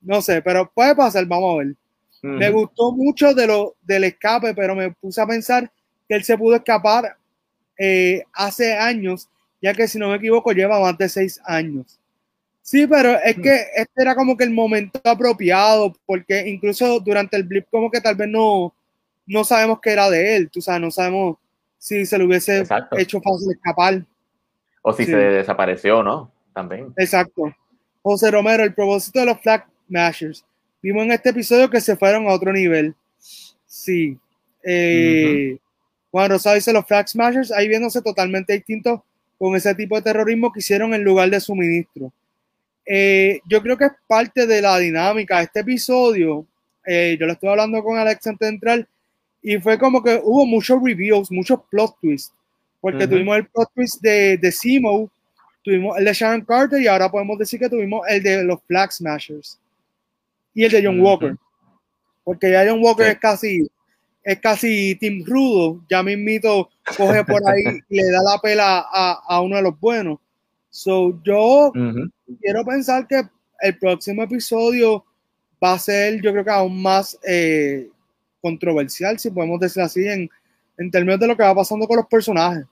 [0.00, 1.74] no sé, pero puede pasar, vamos a ver.
[2.22, 5.70] Me gustó mucho de lo, del escape, pero me puse a pensar
[6.08, 7.16] que él se pudo escapar
[7.78, 9.28] eh, hace años,
[9.62, 12.00] ya que si no me equivoco lleva más de seis años.
[12.66, 17.44] Sí, pero es que este era como que el momento apropiado, porque incluso durante el
[17.44, 18.74] blip como que tal vez no,
[19.24, 21.36] no sabemos qué era de él, tú sabes, no sabemos
[21.78, 22.64] si se le hubiese
[22.98, 24.04] hecho fácil escapar.
[24.82, 26.32] O si se desapareció, ¿no?
[26.52, 26.92] También.
[26.96, 27.54] Exacto.
[28.02, 30.44] José Romero, el propósito de los Flag Mashers.
[30.82, 32.96] Vimos en este episodio que se fueron a otro nivel.
[33.64, 34.18] Sí.
[34.64, 35.56] Eh,
[36.10, 39.02] Juan Rosado dice los Flag Smashers, ahí viéndose totalmente distintos
[39.38, 42.12] con ese tipo de terrorismo que hicieron en lugar de suministro.
[42.86, 45.42] Eh, yo creo que es parte de la dinámica.
[45.42, 46.46] Este episodio,
[46.86, 48.86] eh, yo lo estuve hablando con Alex Central
[49.42, 52.32] y fue como que hubo muchos reviews, muchos plot twists,
[52.80, 55.10] porque tuvimos el plot twist de, de Simo,
[55.62, 58.92] tuvimos el de Sharon Carter y ahora podemos decir que tuvimos el de los Flag
[58.92, 59.58] Smashers
[60.54, 61.36] y el de John Walker.
[62.22, 63.66] Porque ya John Walker es casi
[64.22, 69.22] es casi Team Rudo, ya mismito coge por ahí y le da la pela a,
[69.24, 70.18] a, uno de los buenos.
[70.68, 71.72] So, yo
[72.40, 73.22] quiero pensar que
[73.60, 75.04] el próximo episodio
[75.62, 77.88] va a ser, yo creo que aún más eh,
[78.40, 80.28] controversial, si podemos decir así, en,
[80.78, 82.64] en, términos de lo que va pasando con los personajes.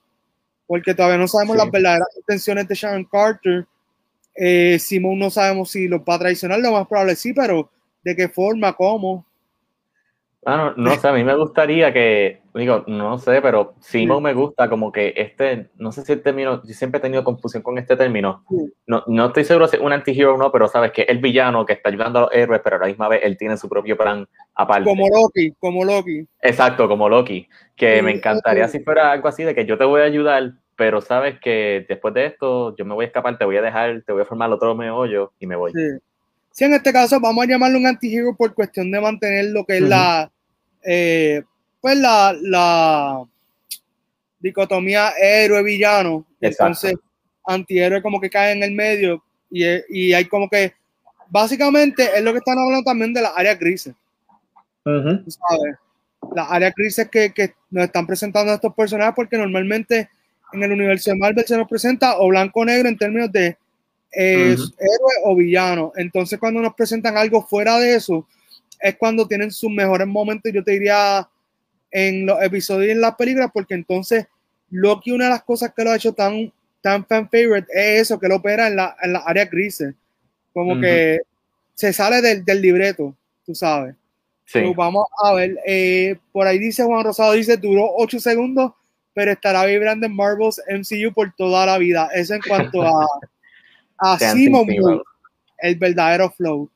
[0.67, 3.67] Porque todavía no sabemos las verdaderas intenciones de Sharon Carter.
[4.35, 7.71] Eh, Simon no sabemos si los va a traicionar, lo más probable sí, pero
[8.03, 9.25] de qué forma, cómo.
[10.43, 14.69] Bueno, no sé, a mí me gustaría que, digo, no sé, pero Simon me gusta
[14.69, 17.97] como que este, no sé si el término, yo siempre he tenido confusión con este
[17.97, 18.45] término.
[18.87, 21.67] No, no estoy seguro si es un anti-hero o no, pero sabes que el villano
[21.67, 23.97] que está ayudando a los héroes, pero a la misma vez él tiene su propio
[23.97, 24.89] plan aparte.
[24.89, 26.27] Como Loki, como Loki.
[26.41, 27.49] Exacto, como Loki.
[27.75, 31.01] Que me encantaría si fuera algo así de que yo te voy a ayudar, pero
[31.01, 34.13] sabes que después de esto yo me voy a escapar, te voy a dejar, te
[34.13, 35.73] voy a formar otro meollo y me voy.
[35.73, 35.99] Sí.
[36.53, 39.79] Sí, en este caso vamos a llamarlo un anti-hero por cuestión de mantener lo que
[39.79, 40.31] es la
[40.85, 41.43] eh,
[41.85, 43.25] pues la, la
[44.39, 46.25] dicotomía héroe-villano.
[46.41, 46.95] Entonces,
[47.45, 50.73] antihéroe como que cae en el medio y, y, hay como que,
[51.29, 53.95] básicamente es lo que están hablando también de las áreas grises.
[56.35, 60.09] Las áreas grises que, que, nos están presentando estos personajes porque normalmente
[60.55, 63.59] en el universo de Marvel se nos presenta o blanco o negro en términos de
[64.11, 65.93] héroe o villano.
[65.97, 68.27] Entonces cuando nos presentan algo fuera de eso,
[68.81, 71.29] es cuando tienen sus mejores momentos, yo te diría,
[71.95, 74.27] en los episodios y en las películas, porque entonces
[74.69, 78.19] Loki, una de las cosas que lo ha hecho tan, tan fan favorite es eso,
[78.19, 79.95] que lo opera en la, en área grises.
[80.53, 81.21] Como que
[81.75, 83.95] se sale del, del, libreto, tú sabes.
[84.45, 84.61] Sí.
[84.77, 85.57] vamos a ver.
[85.67, 88.73] Eh, por ahí dice Juan Rosado, dice, duró 8 segundos,
[89.13, 92.11] pero estará vibrando en Marvel's MCU por toda la vida.
[92.13, 93.07] Eso en cuanto a,
[93.99, 94.67] a Simon
[95.59, 96.69] el verdadero flow.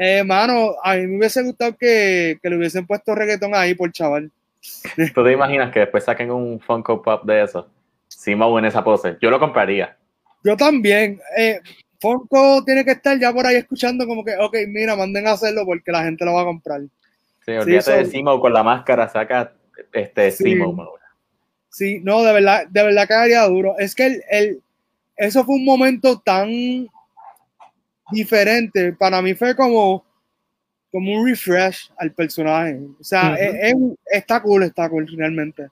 [0.00, 3.90] Eh, mano, a mí me hubiese gustado que, que, le hubiesen puesto reggaetón ahí por
[3.90, 4.30] chaval.
[5.14, 7.68] ¿Tú te imaginas que después saquen un Funko Pop de eso?
[8.06, 9.16] Simo en esa pose.
[9.20, 9.96] Yo lo compraría.
[10.44, 11.20] Yo también.
[11.36, 11.58] Eh,
[12.00, 15.66] Funko tiene que estar ya por ahí escuchando como que, ok, mira, manden a hacerlo
[15.66, 16.82] porque la gente lo va a comprar.
[17.44, 19.52] Sí, olvídate de Simo con la máscara, saca
[19.92, 20.44] este sí.
[20.44, 20.92] Simo.
[21.70, 23.76] Sí, no, de verdad, de verdad que haría duro.
[23.78, 24.62] Es que el, el,
[25.16, 26.88] eso fue un momento tan
[28.10, 28.92] diferente.
[28.92, 30.04] Para mí fue como,
[30.90, 32.80] como un refresh al personaje.
[33.00, 33.74] O sea, es,
[34.06, 35.68] está cool, está cool realmente.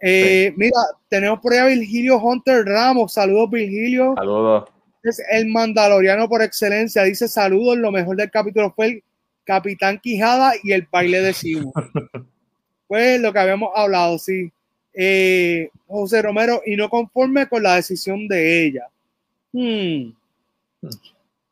[0.00, 3.12] Eh, mira, tenemos por ahí a Virgilio Hunter Ramos.
[3.12, 4.14] Saludos, Virgilio.
[4.16, 4.70] Saludos.
[5.02, 7.02] Es el mandaloriano por excelencia.
[7.04, 7.78] Dice saludos.
[7.78, 9.04] Lo mejor del capítulo fue el
[9.44, 11.72] Capitán Quijada y el baile de Simo.
[12.88, 14.50] pues lo que habíamos hablado, sí.
[14.92, 18.88] Eh, José Romero, y no conforme con la decisión de ella.
[19.52, 20.12] Hmm.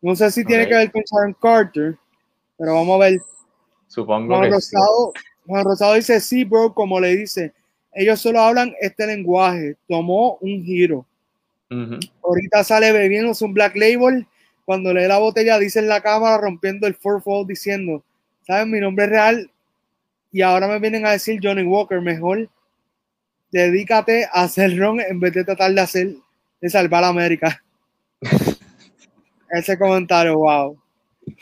[0.04, 1.96] No sé si tiene que ver con Sharon Carter,
[2.58, 3.22] pero vamos a ver.
[3.86, 5.12] Supongo Juan que Rosado,
[5.46, 7.54] Juan Rosado dice, sí, bro, como le dice,
[7.90, 11.06] ellos solo hablan este lenguaje, tomó un giro.
[12.22, 14.26] Ahorita sale bebiéndose un Black Label,
[14.66, 18.04] cuando lee la botella dice en la cámara rompiendo el fourfold diciendo,
[18.46, 18.66] ¿sabes?
[18.66, 19.50] Mi nombre es real
[20.30, 22.50] y ahora me vienen a decir Johnny Walker, mejor
[23.50, 26.14] dedícate a hacer ron en vez de tratar de hacer,
[26.60, 27.62] de salvar a América.
[29.50, 30.78] ese comentario, wow.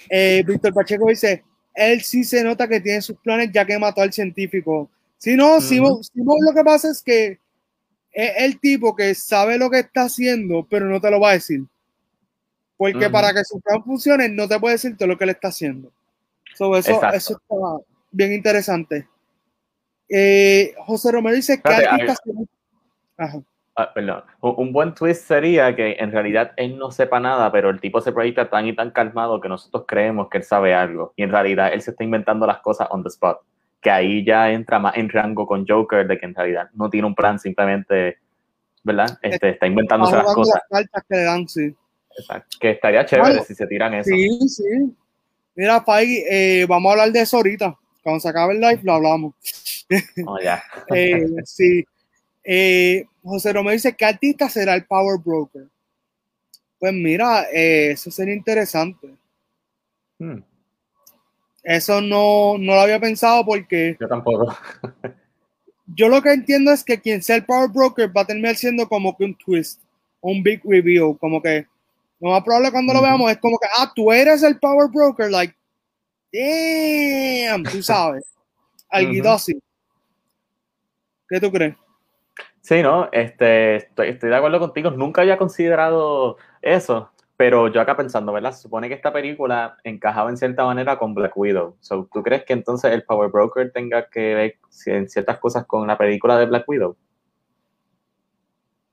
[0.09, 4.03] Eh, Víctor Pacheco dice, él sí se nota que tiene sus planes ya que mató
[4.03, 4.91] al científico.
[5.19, 7.39] Si no, si lo que pasa es que
[8.13, 11.35] es el tipo que sabe lo que está haciendo, pero no te lo va a
[11.35, 11.63] decir.
[12.77, 15.49] Porque para que su plan funcione, no te puede decir todo lo que él está
[15.49, 15.93] haciendo.
[16.51, 17.55] eso, eso está
[18.11, 19.07] bien interesante.
[20.09, 22.07] Eh, José Romero dice que hay,
[23.75, 24.23] Ah, perdón.
[24.41, 28.13] Un buen twist sería que en realidad él no sepa nada, pero el tipo se
[28.13, 31.15] proyecta tan y tan calmado que nosotros creemos que él sabe algo.
[31.17, 33.39] Y en realidad él se está inventando las cosas on the spot.
[33.81, 37.07] Que ahí ya entra más en rango con Joker de que en realidad no tiene
[37.07, 38.19] un plan, simplemente,
[38.85, 39.19] ¿verdad?
[39.23, 40.61] Este, está inventándose las cosas.
[41.09, 41.75] que
[42.19, 42.59] Exacto.
[42.61, 44.11] Que estaría chévere si se tiran eso.
[44.11, 44.95] Sí, sí.
[45.55, 47.75] Mira, Pai, eh, vamos a hablar de eso ahorita.
[48.03, 49.35] Cuando se acabe el live lo hablamos.
[50.27, 50.63] Oh, ya.
[50.95, 51.85] eh, sí.
[52.45, 55.69] Eh, José Romero dice, ¿qué artista será el Power Broker?
[56.79, 59.15] Pues mira, eh, eso sería interesante.
[60.19, 60.41] Hmm.
[61.63, 63.97] Eso no, no lo había pensado porque...
[64.01, 64.57] Yo tampoco.
[65.87, 68.89] yo lo que entiendo es que quien sea el Power Broker va a terminar siendo
[68.89, 69.81] como que un twist,
[70.21, 71.67] un big review, como que
[72.19, 75.31] lo más probable cuando lo veamos es como que, ah, tú eres el Power Broker,
[75.31, 75.55] like,
[76.33, 78.25] damn, tú sabes,
[78.89, 79.61] algo así.
[81.29, 81.75] ¿Qué tú crees?
[82.63, 84.93] Sí, no, este, estoy, de acuerdo contigo.
[84.93, 88.53] Nunca había considerado eso, pero yo acá pensando, ¿verdad?
[88.53, 91.77] Se supone que esta película encajaba en cierta manera con Black Widow.
[92.13, 95.99] ¿Tú crees que entonces el Power Broker tenga que ver en ciertas cosas con la
[95.99, 96.97] película de Black Widow?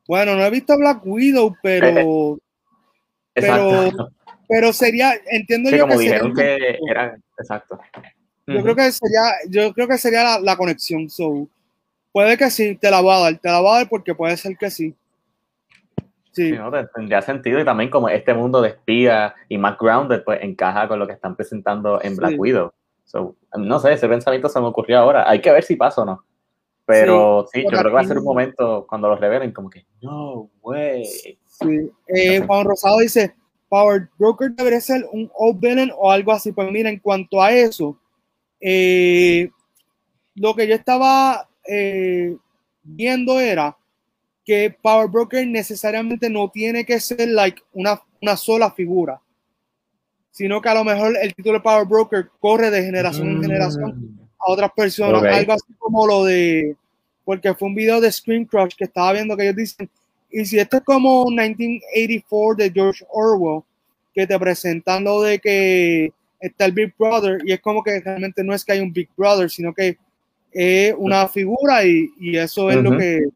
[0.08, 2.40] Bueno, no he visto Black Widow, pero.
[3.36, 4.10] Eh, pero,
[4.48, 7.80] pero sería, entiendo yo como que dijeron que era, exacto.
[8.48, 11.08] Yo creo que sería, yo creo que sería la, la conexión.
[11.08, 11.48] So,
[12.12, 14.36] Puede que sí, te la voy a dar, te la voy a dar porque puede
[14.38, 14.96] ser que sí.
[16.32, 16.52] Sí.
[16.52, 20.88] no, tendría sentido y también como este mundo de espía y más grounded pues encaja
[20.88, 22.72] con lo que están presentando en Black Widow.
[23.58, 25.30] no sé, ese pensamiento se me ocurrió ahora.
[25.30, 26.24] Hay que ver si pasa o no.
[26.86, 29.86] Pero sí, yo creo que va a ser un momento cuando los revelen como que,
[30.02, 31.06] no way.
[31.06, 31.92] Sí.
[32.08, 33.36] Eh, Juan Rosado dice,
[33.68, 36.52] Power Broker debería ser un old villain o algo así.
[36.52, 37.96] Pues mira, en cuanto a eso,
[38.60, 39.52] eh,
[40.36, 42.36] lo que yo estaba eh,
[42.84, 43.76] viendo era
[44.46, 49.22] que Power Broker necesariamente no tiene que ser like una, una sola figura,
[50.32, 54.20] sino que a lo mejor el título de Power Broker corre de generación en generación
[54.40, 56.76] a otras personas, algo así como lo de,
[57.26, 59.90] porque fue un video de Screen Crush que estaba viendo que ellos dicen,
[60.32, 63.64] y si esto es como 1984 de George Orwell,
[64.14, 68.44] que te presentan lo de que está el Big Brother, y es como que realmente
[68.44, 69.98] no es que hay un Big Brother, sino que
[70.52, 73.28] es una figura y, eso es lo que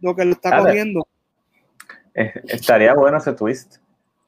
[0.00, 1.06] lo que lo está cogiendo.
[2.14, 3.76] Estaría bueno ese twist.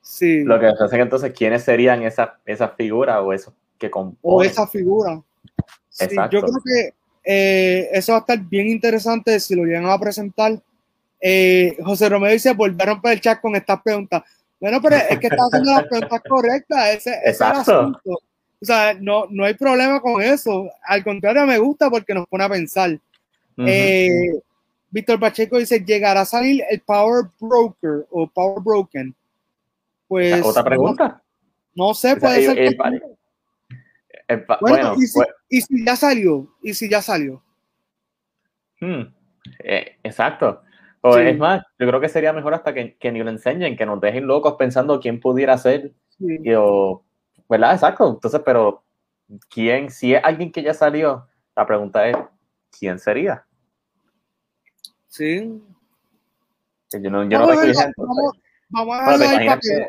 [0.02, 0.42] Sí.
[0.44, 4.18] Lo que hacen entonces, ¿quiénes serían esa, esa figura o eso que componen?
[4.22, 5.22] O esa figura.
[6.30, 6.94] yo creo que
[7.24, 10.60] eh, eso va a estar bien interesante si lo llegan a presentar.
[11.20, 14.22] Eh, José Romero dice, volver a romper el chat con estas preguntas.
[14.58, 16.88] Bueno, pero es que está haciendo las preguntas correctas.
[16.96, 18.20] Ese, ese es el asunto.
[18.62, 20.70] O sea, no, no hay problema con eso.
[20.84, 22.98] Al contrario, me gusta porque nos pone a pensar.
[23.56, 24.32] Eh,
[24.90, 29.14] Víctor Pacheco dice, ¿llegará a salir el Power Broker o Power Broken?
[30.08, 30.44] Pues...
[30.44, 31.22] ¿Otra pregunta?
[31.74, 32.76] No, sé, puede ser...
[34.60, 35.14] bueno, pues
[35.48, 36.48] ¿y, si, ya salió?
[36.62, 37.42] ¿Y si ya salió?
[38.80, 39.02] Hmm,
[39.60, 40.62] eh, exacto.
[41.02, 43.86] O es más, yo creo que sería mejor hasta que, que, ni lo enseñen, que
[43.86, 45.92] nos dejen locos pensando quién pudiera ser.
[46.18, 46.38] Sí.
[46.54, 47.02] o,
[47.50, 47.74] ¿Verdad?
[47.74, 48.08] Exacto.
[48.08, 48.84] Entonces, pero
[49.50, 49.90] ¿quién?
[49.90, 52.16] Si es alguien que ya salió, la pregunta es,
[52.78, 53.44] ¿quién sería?
[55.08, 55.60] Sí.
[56.92, 59.86] Yo no, yo no vamos, a ver ¿te, imaginas que,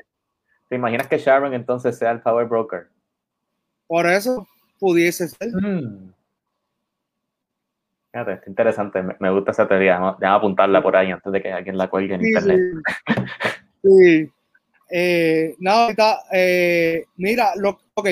[0.69, 2.89] ¿Te imaginas que Sharon entonces sea el power broker?
[3.85, 4.47] Por eso
[4.79, 5.49] pudiese ser.
[5.53, 6.13] Mm.
[8.11, 10.15] Fíjate, es interesante, me, gusta esa teoría.
[10.19, 12.59] Déjame apuntarla por ahí antes de que alguien la cuelgue en internet.
[13.83, 14.31] sí.
[14.93, 18.09] Eh, nada, eh, mira, lo, ok,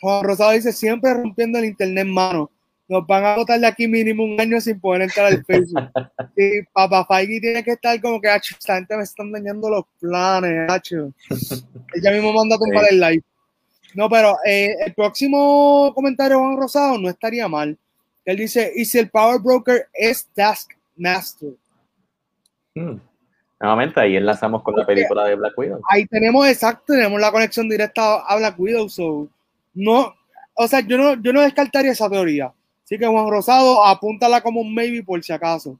[0.00, 2.50] Juan Rosado dice, siempre rompiendo el internet, mano.
[2.88, 5.88] Nos van a botar de aquí mínimo un año sin poder entrar al Facebook.
[6.36, 10.70] y Papá Feige tiene que estar como que, esta gente me están dañando los planes,
[10.70, 11.14] hacho.
[11.94, 13.22] Ella mismo manda a tumbar el live.
[13.94, 17.78] No, pero eh, el próximo comentario Juan Rosado no estaría mal.
[18.24, 21.54] Él dice, ¿y si el Power Broker es Taskmaster?
[22.74, 22.96] Hmm.
[23.62, 25.80] Nuevamente, ahí enlazamos con la película de Black Widow.
[25.88, 28.88] Ahí tenemos, exacto, tenemos la conexión directa a Black Widow.
[28.88, 29.28] So,
[29.74, 30.12] no,
[30.54, 32.52] o sea, yo no, yo no descartaría esa teoría.
[32.84, 35.78] Así que Juan Rosado, apúntala como un maybe por si acaso.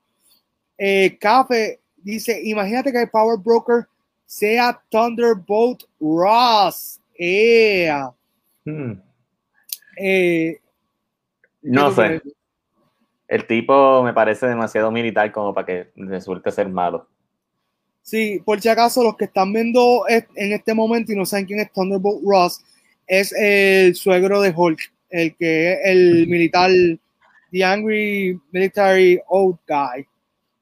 [0.79, 3.89] Eh, Café dice, imagínate que el Power Broker
[4.27, 7.01] sea Thunderbolt Ross.
[8.65, 8.93] Hmm.
[9.97, 10.61] Eh,
[11.63, 12.23] no sé.
[13.27, 17.09] El tipo me parece demasiado militar como para que resulte ser malo.
[18.03, 21.61] Sí, por si acaso los que están viendo en este momento y no saben quién
[21.61, 22.65] es Thunderbolt Ross,
[23.07, 24.79] es el suegro de Hulk,
[25.11, 26.71] el que es el militar,
[27.51, 30.07] The Angry Military Old Guy,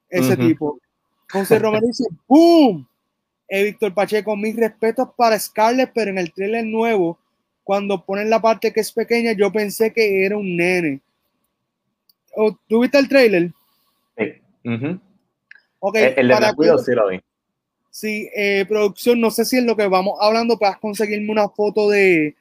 [0.09, 0.79] ese tipo.
[1.31, 2.87] José Romero dice, ¡boom!
[3.49, 7.19] Eh, Víctor Pacheco, mis respetos para Scarlett, pero en el trailer nuevo,
[7.65, 11.01] cuando ponen la parte que es pequeña, yo pensé que era un nene.
[12.37, 13.53] ¿O, ¿Tú viste el trailer?
[14.17, 14.33] Sí.
[14.65, 15.01] Ujú.
[15.81, 17.21] Ok, El, el de para Black Widow sí lo vi.
[17.91, 21.89] Sí, eh, producción, no sé si en lo que vamos hablando puedas conseguirme una foto
[21.89, 22.37] de,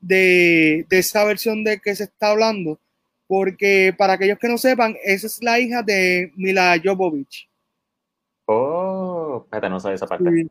[0.00, 2.78] de, de esa versión de que se está hablando,
[3.26, 7.48] porque para aquellos que no sepan, esa es la hija de Mila Jovovich.
[8.46, 10.30] Oh, espérate, no sabía esa parte.
[10.30, 10.50] Sí,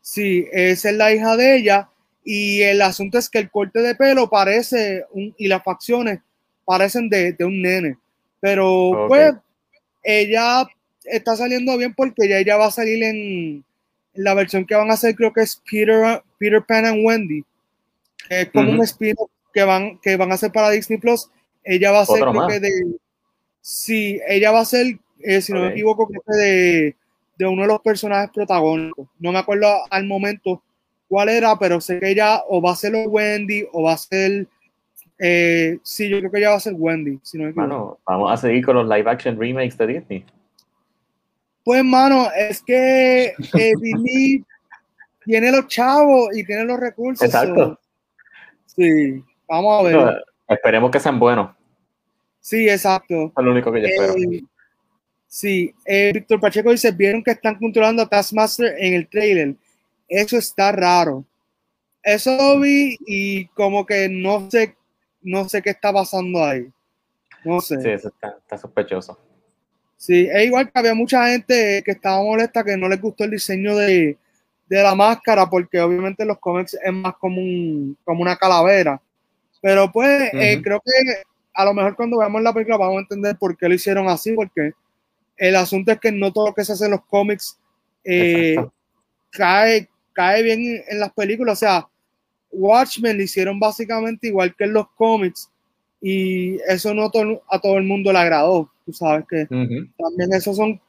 [0.00, 1.88] sí, esa es la hija de ella
[2.24, 6.20] y el asunto es que el corte de pelo parece un- y las facciones
[6.64, 7.98] parecen de, de un nene,
[8.40, 9.34] pero pues
[10.02, 10.66] ella
[11.04, 13.64] está saliendo bien porque ya ella va a salir en
[14.14, 17.44] la versión que van a hacer, creo que es Peter, Peter Pan and Wendy,
[18.28, 19.14] que es como un spin
[19.52, 21.30] que van, que van a hacer para Disney Plus.
[21.64, 22.52] Ella va a ser, creo más.
[22.52, 22.70] que de.
[23.60, 26.96] Sí, ella va a ser, eh, si no me equivoco, creo que de,
[27.38, 29.06] de uno de los personajes protagónicos.
[29.18, 30.62] No me acuerdo al momento
[31.08, 34.46] cuál era, pero sé que ella o va a ser Wendy o va a ser.
[35.18, 37.68] eh, sí, yo creo que ella va a ser Wendy, si no me equivoco.
[37.68, 40.24] Mano, vamos a seguir con los live action remakes de Disney.
[41.64, 44.44] Pues, mano, es que eh, Disney
[45.24, 47.24] tiene los chavos y tiene los recursos.
[47.24, 47.54] Exacto.
[47.64, 47.80] so-
[48.66, 49.94] sí, vamos a ver.
[49.96, 50.12] No,
[50.48, 51.54] esperemos que sean buenos.
[52.40, 53.32] Sí, exacto.
[53.36, 54.14] Es lo único que yo espero.
[54.16, 54.42] Eh,
[55.28, 59.54] sí, eh, Víctor Pacheco dice, vieron que están controlando a Taskmaster en el trailer.
[60.08, 61.24] Eso está raro.
[62.02, 64.76] Eso lo vi y como que no sé,
[65.22, 66.66] no sé qué está pasando ahí.
[67.44, 67.80] No sé.
[67.80, 69.16] Sí, eso está, está sospechoso.
[70.02, 73.30] Sí, es igual que había mucha gente que estaba molesta que no les gustó el
[73.30, 74.18] diseño de,
[74.68, 79.00] de la máscara, porque obviamente en los cómics es más como, un, como una calavera.
[79.60, 81.22] Pero pues eh, creo que
[81.54, 84.32] a lo mejor cuando veamos la película vamos a entender por qué lo hicieron así,
[84.32, 84.72] porque
[85.36, 87.56] el asunto es que no todo lo que se hace en los cómics
[88.02, 88.56] eh,
[89.30, 91.58] cae, cae bien en, en las películas.
[91.58, 91.88] O sea,
[92.50, 95.48] Watchmen lo hicieron básicamente igual que en los cómics
[96.02, 98.68] y eso no to- a todo el mundo le agradó.
[98.84, 99.46] Tú sabes que
[99.96, 100.80] también eso son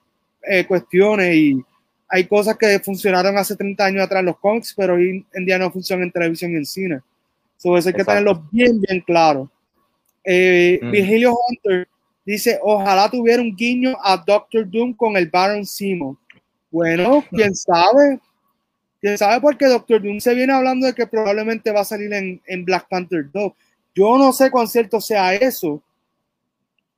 [0.42, 1.62] eh, cuestiones y
[2.10, 5.72] hay cosas que funcionaron hace 30 años atrás los cómics, pero hoy en día no
[5.72, 7.00] funcionan en televisión y en cine.
[7.58, 9.50] So, eso hay que tenerlo bien, bien claro.
[10.24, 10.80] Eh.
[10.92, 11.88] Virgilio Hunter
[12.26, 16.18] dice, ojalá tuviera un guiño a Doctor Doom con el Baron Simo.
[16.72, 18.20] Bueno, quién sabe.
[19.00, 22.42] Quién sabe porque Doctor Doom se viene hablando de que probablemente va a salir en,
[22.48, 23.54] en Black Panther 2.
[23.96, 25.82] Yo no sé cuán cierto sea eso.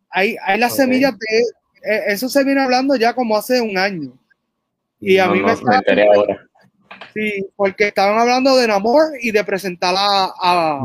[0.09, 1.39] Hay, hay las semillas de
[1.87, 4.11] eh, eso se viene hablando ya como hace un año.
[4.99, 5.81] Y a No, mí no, me me está-
[6.15, 6.47] ahora.
[7.13, 10.83] Sí, porque estaban hablando de Namor y de presentar a, a,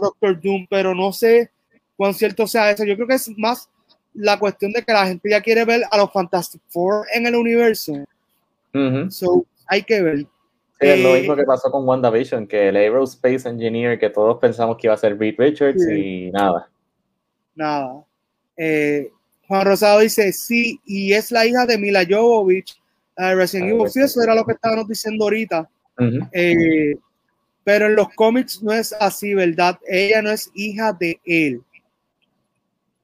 [0.00, 1.50] Doctor Doom, pero no sé
[1.96, 2.84] cuán cierto sea eso.
[2.84, 3.68] Yo creo que es más
[4.12, 7.34] la cuestión de que la gente ya quiere ver a los Fantastic Four en el
[7.34, 7.92] universo.
[8.72, 9.10] Ujú.
[9.10, 10.26] So, hay que ver.
[10.80, 14.38] Sí, es lo Eh, mismo que pasó con WandaVision, que el Aerospace Engineer que todos
[14.38, 16.26] pensamos que iba a ser Reed Richards Sí.
[16.26, 16.68] y nada.
[17.54, 18.04] Nada.
[18.56, 19.10] Eh,
[19.46, 22.80] Juan Rosado dice, sí, y es la hija de Mila Jovovich,
[23.16, 23.88] de Resident Ah, Evil.
[23.90, 25.68] Sí, eso era lo que estábamos diciendo ahorita.
[26.32, 26.96] Eh,
[27.62, 29.78] pero en los cómics no es así, ¿verdad?
[29.86, 31.62] Ella no es hija de él.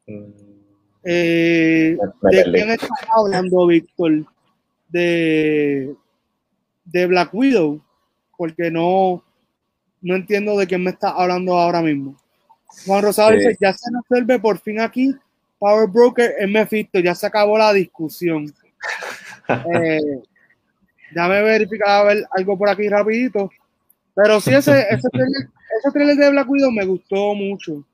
[0.06, 0.24] Mm,
[1.04, 1.96] Eh,
[2.30, 4.26] ¿De quién estás hablando, Víctor?
[4.90, 5.94] De,
[6.92, 7.80] de Black Widow,
[8.36, 9.22] porque no,
[10.00, 12.16] no entiendo de quién me está hablando ahora mismo.
[12.86, 13.36] Juan Rosado Sí.
[13.36, 15.14] dice, ya se resuelve por fin aquí,
[15.58, 18.52] Power Broker es Mephisto, ya se acabó la discusión.
[19.74, 20.22] Eh,
[21.10, 23.50] déjame verificar a ver algo por aquí rapidito.
[24.14, 27.84] Pero sí, ese, ese, trailer, ese trailer de Black Widow me gustó mucho.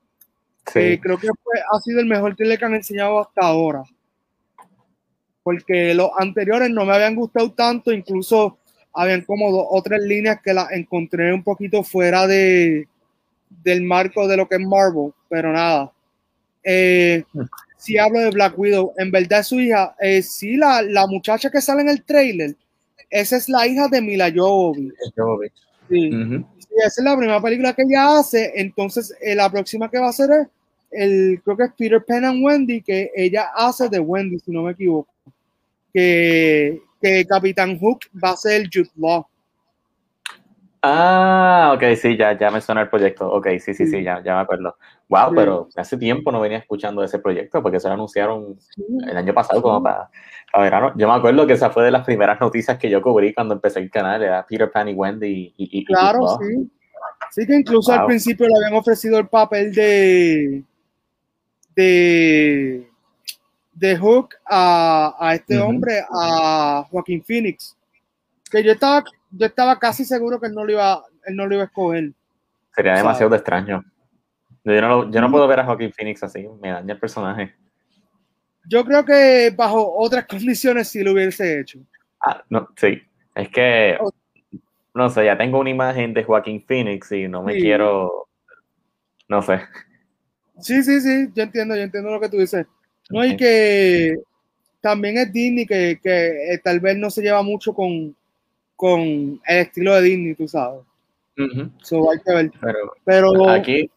[0.70, 0.78] Sí.
[0.80, 3.84] Eh, creo que fue, ha sido el mejor trailer que han enseñado hasta ahora.
[5.42, 8.58] Porque los anteriores no me habían gustado tanto, incluso
[8.96, 12.88] habían como dos o tres líneas que las encontré un poquito fuera de,
[13.62, 15.92] del marco de lo que es Marvel, pero nada.
[16.64, 17.22] Eh,
[17.76, 21.50] si hablo de Black Widow, en verdad es su hija, eh, sí, la, la muchacha
[21.50, 22.56] que sale en el trailer,
[23.10, 24.94] esa es la hija de Mila Jovovich.
[25.88, 26.10] Sí.
[26.58, 28.52] Sí, esa es la primera película que ella hace.
[28.56, 30.48] Entonces, eh, la próxima que va a hacer es
[30.90, 34.62] el, creo que es Peter Pan and Wendy, que ella hace de Wendy, si no
[34.62, 35.08] me equivoco.
[35.92, 39.26] Que, que Capitán Hook va a ser Jude Law.
[40.82, 43.28] Ah, ok, sí, ya, ya me suena el proyecto.
[43.28, 44.02] Ok, sí, sí, Sí.
[44.04, 44.76] ya, ya me acuerdo.
[45.08, 45.34] Wow, Sí.
[45.36, 48.56] pero hace tiempo no venía escuchando ese proyecto porque se lo anunciaron
[49.08, 50.08] el año pasado como para,
[50.52, 50.92] para verano.
[50.96, 53.80] Yo me acuerdo que esa fue de las primeras noticias que yo cubrí cuando empecé
[53.80, 56.70] el canal, era Peter Pan y Wendy y, y, Claro, sí.
[57.30, 60.62] Sí, que incluso al principio le habían ofrecido el papel de.
[61.74, 62.85] de.
[63.76, 67.76] De Hook a, a este hombre, a Joaquín Phoenix.
[68.50, 71.54] Que yo estaba, yo estaba casi seguro que él no lo iba, él no lo
[71.54, 72.12] iba a escoger.
[72.74, 73.84] Sería demasiado extraño.
[74.64, 77.54] Yo no, yo no puedo ver a Joaquín Phoenix así, me daña el personaje.
[78.68, 81.78] Yo creo que bajo otras condiciones sí lo hubiese hecho.
[82.20, 83.02] Ah, no, sí.
[83.34, 83.98] Es que,
[84.94, 88.28] no sé, ya tengo una imagen de Joaquín Phoenix y no me quiero,
[89.28, 89.60] no sé.
[90.58, 92.66] Sí, sí, sí, yo entiendo, yo entiendo lo que tú dices.
[93.10, 94.16] No, y que
[94.80, 98.14] también es Disney que, que eh, tal vez no se lleva mucho con,
[98.76, 100.82] con el estilo de Disney, tú sabes.
[101.36, 102.50] hay que ver.
[103.04, 103.90] Pero, aquí,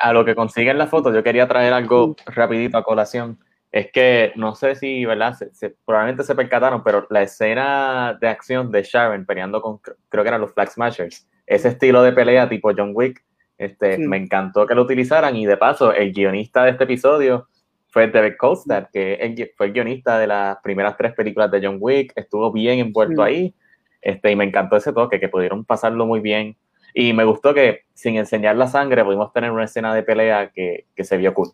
[0.00, 3.38] a lo que consiguen la foto, yo quería traer algo rapidito a colación.
[3.72, 5.36] Es que no sé si, ¿verdad?
[5.52, 10.28] Se, probablemente se percataron, pero la escena de acción de Sharon peleando con, creo que
[10.28, 13.24] eran los Flag Smashers, ese estilo de pelea tipo John Wick,
[13.58, 17.48] este, me encantó que lo utilizaran y de paso, el guionista de este episodio
[17.94, 22.12] fue David Coulthard, que fue el guionista de las primeras tres películas de John Wick,
[22.16, 23.54] estuvo bien envuelto ahí,
[24.02, 26.56] este, y me encantó ese toque, que pudieron pasarlo muy bien.
[26.92, 30.86] Y me gustó que sin enseñar la sangre pudimos tener una escena de pelea que,
[30.96, 31.52] que se vio cool.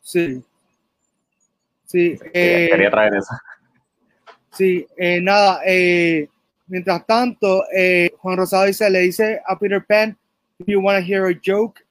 [0.00, 0.42] Sí.
[1.84, 2.18] Sí.
[2.32, 3.34] quería eh, traer eso.
[4.52, 6.26] Sí, eh, nada, eh,
[6.68, 7.64] mientras tanto,
[8.16, 10.16] Juan Rosado dice, le dice a Peter Pan,
[10.58, 11.82] if you want to hear a joke,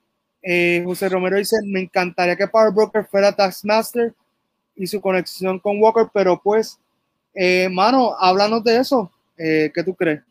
[0.42, 4.14] eh, José Romero dice, me encantaría que Power Broker fuera Taskmaster
[4.76, 6.80] y su conexión con Walker, pero pues,
[7.34, 9.12] eh, mano, háblanos de eso.
[9.38, 10.22] Eh, ¿Qué tú crees?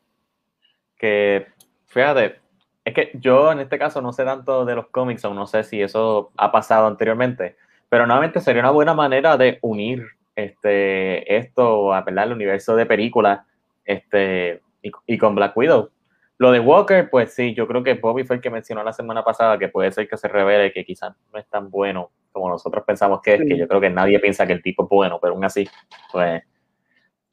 [0.96, 1.46] Que,
[1.86, 2.36] fíjate,
[2.84, 5.64] es que yo en este caso no sé tanto de los cómics, o no sé
[5.64, 7.56] si eso ha pasado anteriormente,
[7.88, 13.40] pero nuevamente sería una buena manera de unir este, esto a el universo de películas
[13.84, 15.90] este, y con Black Widow
[16.38, 19.24] lo de Walker, pues sí, yo creo que Bobby fue el que mencionó la semana
[19.24, 22.84] pasada que puede ser que se revele que quizás no es tan bueno como nosotros
[22.86, 25.34] pensamos que es, que yo creo que nadie piensa que el tipo es bueno, pero
[25.34, 25.68] aún así,
[26.12, 26.42] pues.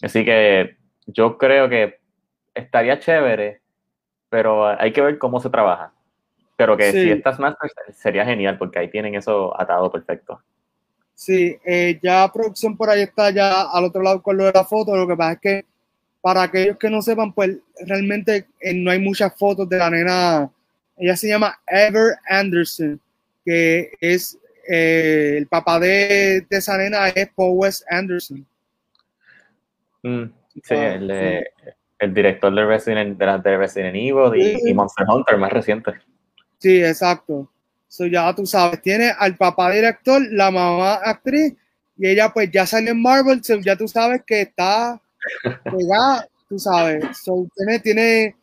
[0.01, 1.99] Así que yo creo que
[2.56, 3.62] estaría chévere,
[4.30, 5.93] pero hay que ver cómo se trabaja.
[6.58, 7.56] Pero que si estás más,
[7.93, 10.41] sería genial, porque ahí tienen eso atado perfecto.
[11.14, 14.64] Sí, eh, ya producción por ahí está ya al otro lado con lo de la
[14.64, 14.95] foto.
[14.95, 15.66] Lo que pasa es que
[16.26, 17.55] para aquellos que no sepan, pues
[17.86, 20.49] realmente eh, no hay muchas fotos de la nena.
[20.97, 22.99] Ella se llama Ever Anderson,
[23.45, 24.36] que es
[24.67, 28.43] eh, el papá de, esa nena es Paul Wes Anderson.
[30.01, 30.23] Mm,
[30.63, 35.91] sí, el, director de Resident, de, Resident Evil y, Monster Hunter más reciente.
[36.57, 37.51] Sí, exacto.
[37.88, 41.53] So, ya tú sabes, tiene al papá director, la mamá actriz,
[41.95, 44.99] y ella pues ya sale en Marvel, ya tú sabes que está
[45.65, 47.05] ya, tú sabes,
[47.55, 48.36] tiene, tiene,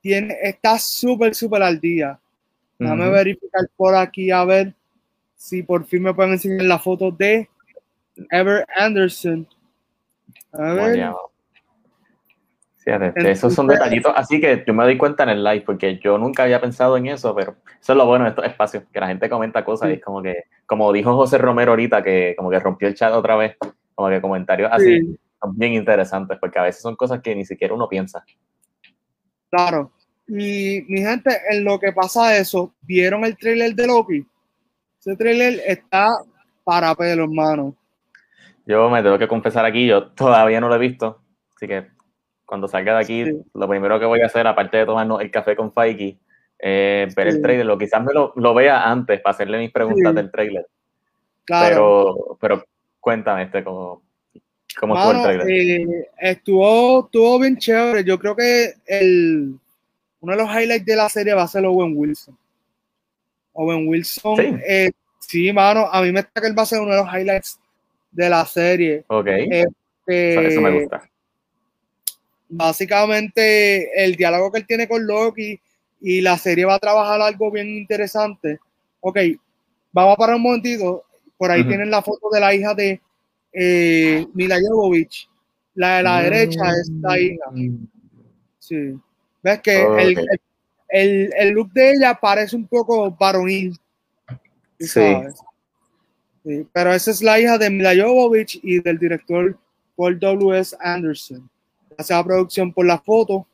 [0.00, 2.18] tiene, está súper, súper al día.
[2.78, 4.74] Déjame verificar por aquí a ver
[5.36, 7.48] si por fin me pueden enseñar la foto de
[8.30, 9.46] Ever Anderson.
[10.52, 11.12] A ver.
[13.16, 16.42] esos son detallitos, así que yo me doy cuenta en el live, porque yo nunca
[16.42, 19.28] había pensado en eso, pero eso es lo bueno de estos espacios, que la gente
[19.28, 22.88] comenta cosas y es como que, como dijo José Romero ahorita, que como que rompió
[22.88, 23.56] el chat otra vez,
[23.94, 25.16] como que comentarios así
[25.52, 28.24] bien interesantes porque a veces son cosas que ni siquiera uno piensa.
[29.50, 29.92] Claro.
[30.26, 34.26] Y mi gente, en lo que pasa eso, ¿vieron el trailer de Loki?
[34.98, 36.08] Ese trailer está
[36.64, 37.76] para pelo, hermano.
[38.66, 41.20] Yo me tengo que confesar aquí, yo todavía no lo he visto,
[41.54, 41.88] así que
[42.46, 45.54] cuando salga de aquí, lo primero que voy a hacer, aparte de tomarnos el café
[45.54, 46.18] con Faiki,
[46.58, 50.14] es ver el trailer, lo quizás me lo, lo, vea antes para hacerle mis preguntas
[50.14, 50.66] del trailer.
[51.44, 51.68] Claro.
[51.68, 52.64] Pero, pero
[53.00, 54.02] cuéntame, este, como,
[54.78, 54.96] ¿Cómo
[55.46, 58.04] eh, estuvo, estuvo bien chévere.
[58.04, 59.54] Yo creo que el,
[60.20, 62.36] uno de los highlights de la serie va a ser Owen Wilson.
[63.52, 66.80] Owen Wilson, sí, eh, sí mano, a mí me está que él va a ser
[66.80, 67.60] uno de los highlights
[68.10, 69.04] de la serie.
[69.06, 69.26] Ok.
[69.28, 71.08] Este, eso, me gusta.
[72.48, 75.58] Básicamente, el diálogo que él tiene con Loki
[76.00, 78.58] y la serie va a trabajar algo bien interesante.
[79.00, 79.18] Ok,
[79.92, 81.04] vamos a parar un momentito.
[81.36, 83.00] Por ahí tienen la foto de la hija de,
[83.54, 85.28] eh, Mila Jovovich,
[85.74, 87.44] la de la derecha es la hija.
[88.58, 88.98] Sí.
[89.42, 89.82] Ves que
[90.88, 93.78] el, el, look de ella parece un poco varonil.
[94.80, 95.00] Sí.
[96.72, 99.56] Pero esa es la hija de Mila Jovovich y del director
[99.96, 100.76] Paul W.S.
[100.80, 101.48] Anderson.
[101.90, 103.46] Gracias a producción por la foto.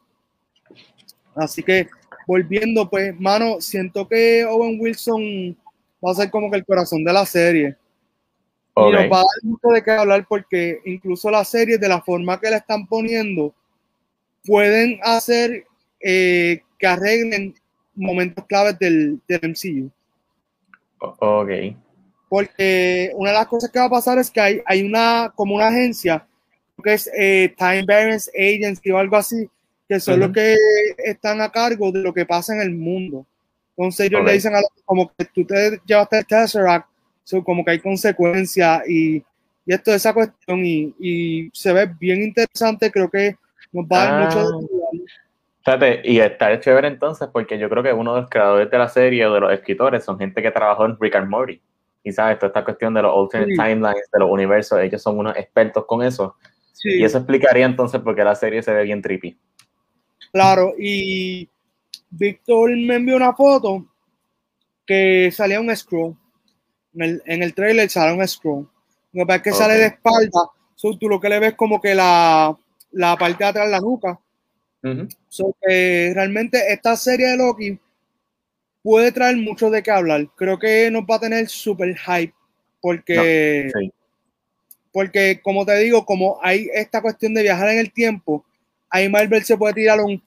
[1.34, 1.88] Así que
[2.26, 5.56] volviendo, pues, mano, siento que Owen Wilson
[6.04, 7.76] va a ser como que el corazón de la serie.
[8.88, 12.00] Y nos va a dar mucho de qué hablar porque incluso las series, de la
[12.00, 13.54] forma que la están poniendo,
[14.44, 15.64] pueden hacer
[16.00, 17.54] eh, que arreglen
[17.94, 19.90] momentos claves del, del MCU.
[21.18, 21.50] Ok.
[22.28, 25.54] porque una de las cosas que va a pasar es que hay, hay una, como
[25.54, 26.26] una agencia,
[26.82, 29.48] que es eh, Time Balance Agency o algo así,
[29.88, 30.54] que son los que
[30.98, 33.26] están a cargo de lo que pasa en el mundo.
[33.76, 36.86] Entonces ellos le dicen a los, como que tú te llevaste el Tesseract,
[37.24, 39.16] so, como que hay consecuencias y,
[39.66, 43.36] y esto es esa cuestión y, y, se ve bien interesante, creo que
[43.72, 44.80] nos va a dar mucho ah.
[45.62, 48.88] Fíjate, y está chévere entonces porque yo creo que uno de los creadores de la
[48.88, 51.60] serie o de los escritores son gente que trabajó en Rick and Morty.
[52.02, 55.36] Y sabes, toda esta cuestión de los alternate timelines, de los universos, ellos son unos
[55.36, 56.34] expertos con eso.
[56.82, 59.38] Y eso explicaría entonces por qué la serie se ve bien trippy.
[60.32, 61.46] Claro, y
[62.08, 63.84] Víctor me envió una foto
[64.86, 66.16] que salía un scroll.
[66.94, 68.68] En el, en el trailer sale un scroll.
[69.12, 70.50] Lo que que sale de espalda.
[70.74, 72.56] So, tú lo que le ves como que la,
[72.92, 74.18] la parte de atrás la nuca
[76.12, 77.78] realmente esta serie de Loki
[78.82, 80.28] puede traer mucho de qué hablar.
[80.36, 82.34] Creo que nos va a tener super hype
[82.80, 83.70] porque,
[84.92, 88.44] porque como te digo, como hay esta cuestión de viajar en el tiempo,
[88.88, 90.22] ahí Marvel se puede tirar un,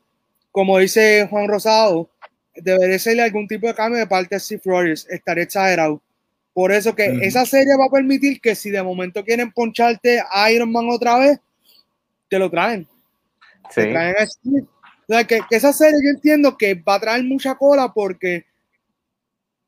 [0.52, 2.10] como dice Juan Rosado,
[2.56, 6.00] debería serle algún tipo de cambio de parte de Steve Rogers, estaría exagerado.
[6.54, 10.52] Por eso que esa serie va a permitir que si de momento quieren poncharte a
[10.52, 11.40] Iron Man otra vez,
[12.30, 12.88] te lo traen.
[15.28, 18.46] que, esa serie yo entiendo que va a traer mucha cola porque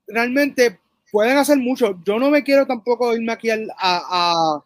[0.08, 0.80] realmente
[1.12, 2.00] pueden hacer mucho.
[2.06, 4.62] Yo no me quiero tampoco irme aquí a, a,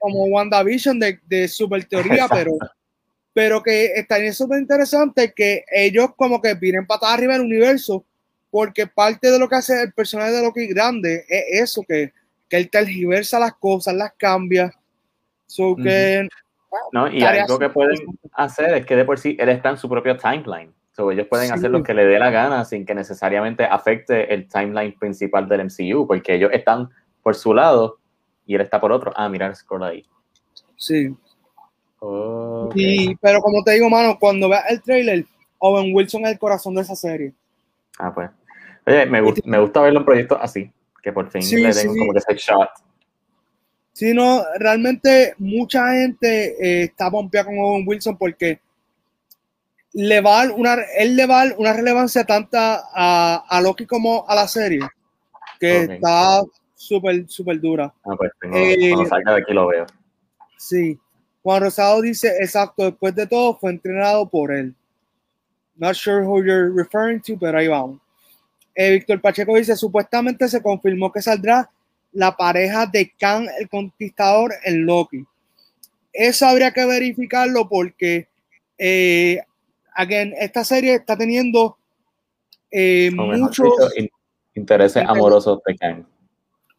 [0.00, 2.52] como WandaVision de, de super teoría, pero,
[3.32, 8.04] pero que estaría súper interesante que ellos como que vienen patada arriba del universo,
[8.52, 12.12] porque parte de lo que hace el personaje de Loki grande es eso, que,
[12.48, 14.72] que él tergiversa las cosas, las cambia.
[15.46, 16.28] So que
[16.92, 17.96] no, y algo que pueden
[18.32, 20.72] hacer es que de por sí él está en su propio timeline.
[20.92, 24.46] So, ellos pueden hacer lo que le dé la gana sin que necesariamente afecte el
[24.46, 26.90] timeline principal del MCU, porque ellos están
[27.22, 27.98] por su lado
[28.44, 29.10] y él está por otro.
[29.16, 30.04] Ah, mira el scroll ahí.
[30.76, 31.16] Sí.
[31.98, 35.24] pero como te digo, mano, cuando veas el trailer,
[35.58, 37.32] Owen Wilson es el corazón de esa serie.
[37.98, 38.30] Ah, pues.
[38.86, 40.70] Oye, me, me gusta verlo en proyectos así,
[41.02, 42.68] que por fin le den como que ese shot
[43.92, 48.60] sino realmente mucha gente eh, está pompeada con Owen Wilson porque
[49.92, 54.48] le va una, él le va una relevancia tanta a, a Loki como a la
[54.48, 54.80] serie
[55.60, 56.42] que está
[56.74, 57.92] súper, súper dura.
[58.04, 59.86] Ah, pues eh, cuando salga de aquí lo veo.
[60.58, 60.98] Sí.
[61.42, 64.74] Juan Rosado dice, exacto, después de todo fue entrenado por él.
[65.76, 68.00] Not sure who you're referring to, pero ahí vamos.
[68.74, 71.70] Eh, Víctor Pacheco dice, supuestamente se confirmó que saldrá
[72.12, 75.24] la pareja de Khan el Conquistador en Loki.
[76.12, 78.28] Eso habría que verificarlo porque,
[78.78, 79.40] eh,
[79.94, 81.76] again, esta serie está teniendo
[82.70, 83.72] eh, muchos
[84.54, 86.06] intereses amorosos de Khan.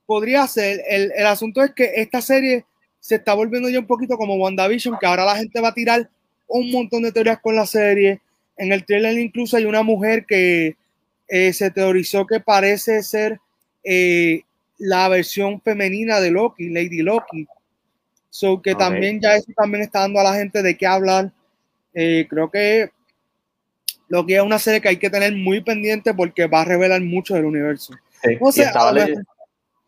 [0.05, 0.81] Podría ser.
[0.87, 2.65] El, el, asunto es que esta serie
[2.99, 6.09] se está volviendo ya un poquito como WandaVision, que ahora la gente va a tirar
[6.47, 8.21] un montón de teorías con la serie.
[8.57, 10.75] En el trailer incluso hay una mujer que
[11.35, 13.39] eh, se teorizó que parece ser
[13.83, 14.43] eh,
[14.77, 17.47] la versión femenina de Loki, Lady Loki.
[18.29, 21.31] So que también ya eso también está dando a la gente de qué hablar.
[21.95, 22.91] Eh, creo que
[24.09, 27.33] Loki es una serie que hay que tener muy pendiente porque va a revelar mucho
[27.33, 27.95] del universo.
[28.51, 29.23] Sí, a, lo mejor,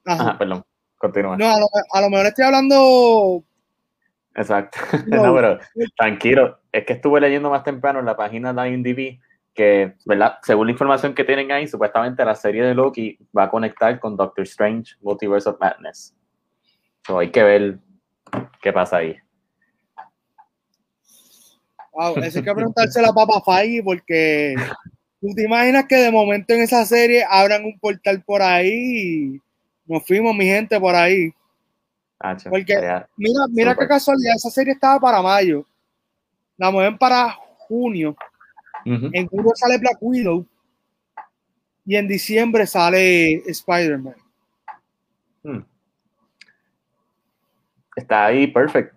[0.03, 0.65] Ajá, perdón,
[0.97, 1.37] continúa.
[1.37, 3.43] No, a lo, mejor estoy hablando.
[4.33, 4.79] Exacto.
[5.05, 5.59] No, pero
[5.95, 6.59] tranquilo.
[6.71, 9.19] Es que estuve leyendo más temprano en la página de IMDb
[9.55, 10.37] que, ¿verdad?
[10.43, 14.17] Según la información que tienen ahí, supuestamente la serie de Loki va a conectar con
[14.17, 16.13] Doctor Strange Multiverse of Madness.
[17.07, 17.79] So hay que ver
[18.61, 19.17] qué pasa ahí.
[21.93, 24.55] Wow, eso hay que preguntárselo a Papa Feige porque
[25.21, 29.41] tú te imaginas que de momento en esa serie abran un portal por ahí y
[29.85, 31.31] nos fuimos, mi gente, por ahí.
[32.49, 32.75] porque
[33.15, 35.65] mira, mira qué casualidad, esa serie estaba para mayo.
[36.57, 38.15] La mueven para junio
[38.85, 40.45] en julio sale Black Widow
[41.85, 44.15] y en diciembre sale Spider-Man.
[45.43, 45.61] Hmm.
[47.95, 48.95] Está ahí, perfecto.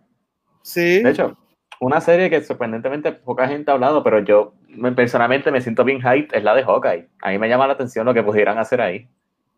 [0.63, 1.03] Sí.
[1.03, 1.37] De hecho,
[1.81, 4.55] una serie que sorprendentemente poca gente ha hablado, pero yo
[4.97, 7.09] personalmente me siento bien hype, es la de Hawkeye.
[7.23, 9.09] A mí me llama la atención lo que pudieran hacer ahí.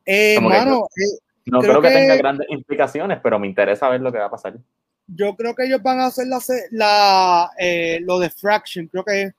[0.04, 0.86] Eh, mano,
[1.46, 4.54] no, creo, que, tenga grandes implicaciones, pero me interesa ver lo que va a pasar.
[5.06, 6.38] Yo creo que ellos van a hacer la,
[6.70, 9.32] la eh, lo de Fraction, creo que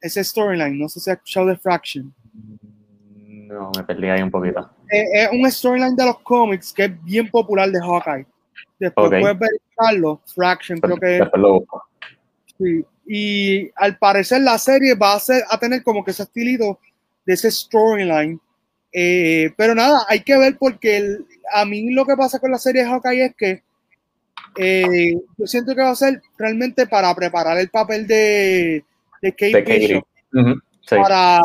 [0.00, 0.78] ese storyline.
[0.78, 2.12] No sé si has escuchado de Fraction.
[3.50, 4.70] No, me perdí ahí un poquito.
[4.90, 8.26] Eh, es un storyline de los cómics que es bien popular de Hawkeye.
[8.78, 10.20] Después puedes verificarlo.
[10.26, 11.20] Fraction, creo que
[12.58, 12.84] Sí.
[13.06, 16.78] Y al parecer la serie va a, ser, a tener como que ese estilito
[17.26, 18.40] de ese storyline.
[18.92, 21.18] Eh, pero nada, hay que ver porque
[21.52, 23.62] a mí lo que pasa con la serie de Hawkeye es que
[24.56, 28.84] eh, yo siento que va a ser realmente para preparar el papel de,
[29.20, 30.06] de Kate, Bishop
[30.88, 31.42] para,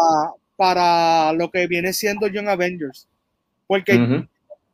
[0.55, 3.07] para lo que viene siendo Young Avengers.
[3.67, 4.27] Porque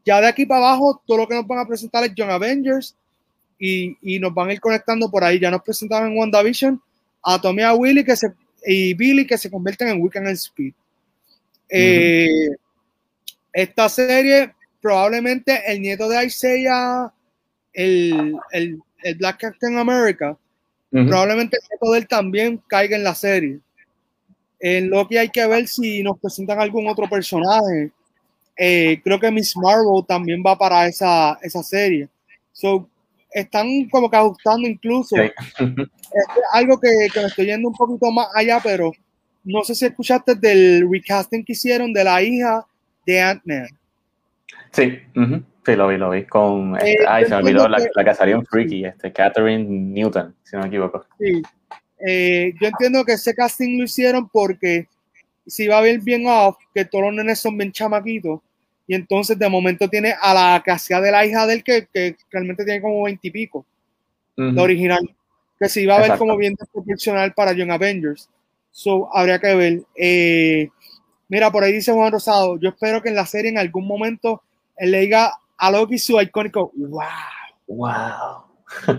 [0.05, 2.95] ya de aquí para abajo, todo lo que nos van a presentar es Young Avengers
[3.59, 5.39] y, y nos van a ir conectando por ahí.
[5.39, 6.81] Ya nos presentaron en WandaVision
[7.23, 8.33] a Tommy a Willy que se,
[8.65, 10.73] y Billy que se convierten en Weekend and Speed.
[11.69, 12.49] Eh,
[13.53, 17.13] esta serie, probablemente el nieto de Isaiah,
[17.73, 20.37] el, el, el Black Captain America,
[20.91, 23.59] probablemente el de él también caiga en la serie.
[24.59, 27.91] En lo que hay que ver si nos presentan algún otro personaje.
[28.57, 32.07] Eh, creo que Miss Marvel también va para esa, esa serie.
[32.51, 32.87] So,
[33.31, 35.15] están como que ajustando incluso.
[35.15, 35.31] es
[36.53, 38.91] algo que, que, me estoy yendo un poquito más allá, pero
[39.43, 42.65] no sé si escuchaste del recasting que hicieron de la hija
[43.05, 43.67] de Ant-Man.
[44.71, 44.99] Sí,
[45.65, 46.25] sí, lo vi, lo vi.
[46.25, 49.65] Con, eh, este, ay, se me olvidó la, la, que salió en Freaky, este, Catherine
[49.65, 51.05] Newton, si no me equivoco.
[51.19, 51.41] Sí.
[52.05, 54.87] Eh, yo entiendo que ese casting lo hicieron porque
[55.45, 58.39] si va a ver bien off, que todos los nenes son bien chamaquitos,
[58.87, 61.87] y entonces de momento tiene a la que hacía de la hija de él, que,
[61.93, 63.65] que realmente tiene como veintipico,
[64.35, 65.07] la original,
[65.59, 68.27] que se iba a ver como bien desproporcional para Young Avengers.
[68.71, 69.81] So, habría que ver.
[69.95, 70.69] Eh,
[71.29, 74.41] mira, por ahí dice Juan Rosado, yo espero que en la serie en algún momento
[74.77, 77.03] él le diga a Loki su icónico, wow.
[77.67, 78.45] Wow.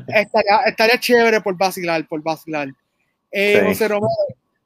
[0.07, 2.69] estaría, estaría chévere por vacilar, por vacilar.
[3.33, 3.67] Eh, sí.
[3.67, 4.09] José Romero,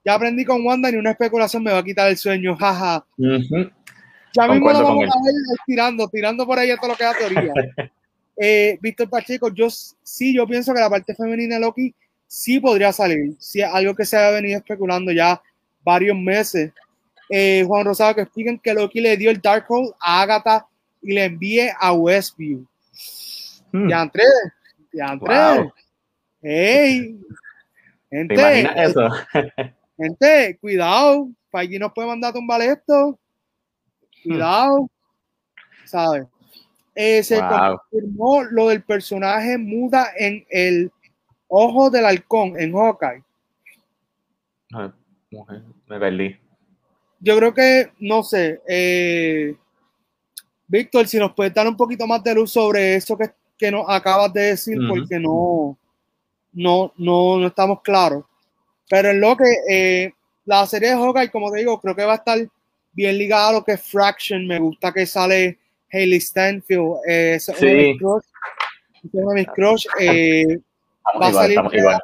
[0.05, 3.03] ya aprendí con Wanda, ni una especulación me va a quitar el sueño, jaja.
[3.18, 5.34] Ya mismo lo vamos a ver
[5.64, 7.53] tirando, tirando por ahí todo lo que da teoría.
[8.36, 11.94] eh, Víctor Pacheco, yo sí, yo pienso que la parte femenina de Loki
[12.26, 13.36] sí podría salir.
[13.38, 15.40] Sí, algo que se ha venido especulando ya
[15.82, 16.72] varios meses.
[17.30, 20.66] Eh, Juan Rosado, que expliquen que Loki le dio el Darkhold a Agatha
[21.07, 22.66] y le envíe a Westview.
[23.72, 23.88] Hmm.
[23.88, 24.24] Ya entré,
[24.92, 25.34] ya entré.
[25.34, 25.72] Wow.
[26.42, 27.20] Hey,
[28.11, 29.11] gente, ¿Te imaginas eso?
[29.96, 33.18] gente, cuidado, allí nos puede mandar un esto
[34.22, 34.90] cuidado,
[35.84, 36.26] ¿sabes?
[36.94, 37.78] Eh, se wow.
[37.90, 40.90] confirmó lo del personaje muda en el
[41.48, 43.22] ojo del halcón, en Hawkeye.
[44.72, 44.92] Ah,
[45.30, 46.36] mujer, me perdí.
[47.20, 49.57] Yo creo que, no sé, eh,
[50.69, 53.85] Víctor, si nos puedes dar un poquito más de luz sobre eso que, que nos
[53.89, 54.89] acabas de decir, uh -huh.
[54.89, 55.79] porque no,
[56.53, 58.25] no, no, no estamos claros.
[58.89, 60.12] Pero en lo que eh,
[60.45, 62.39] la serie de Hawkeye, como te digo, creo que va a estar
[62.93, 64.47] bien ligado a lo que es Fraction.
[64.47, 65.59] Me gusta que sale
[65.93, 66.97] Hayley Stanfield.
[67.07, 67.99] Eh, sí.
[69.12, 69.87] Uno de mis crush.
[70.01, 70.59] Eh,
[71.21, 71.99] va, a salir Vera,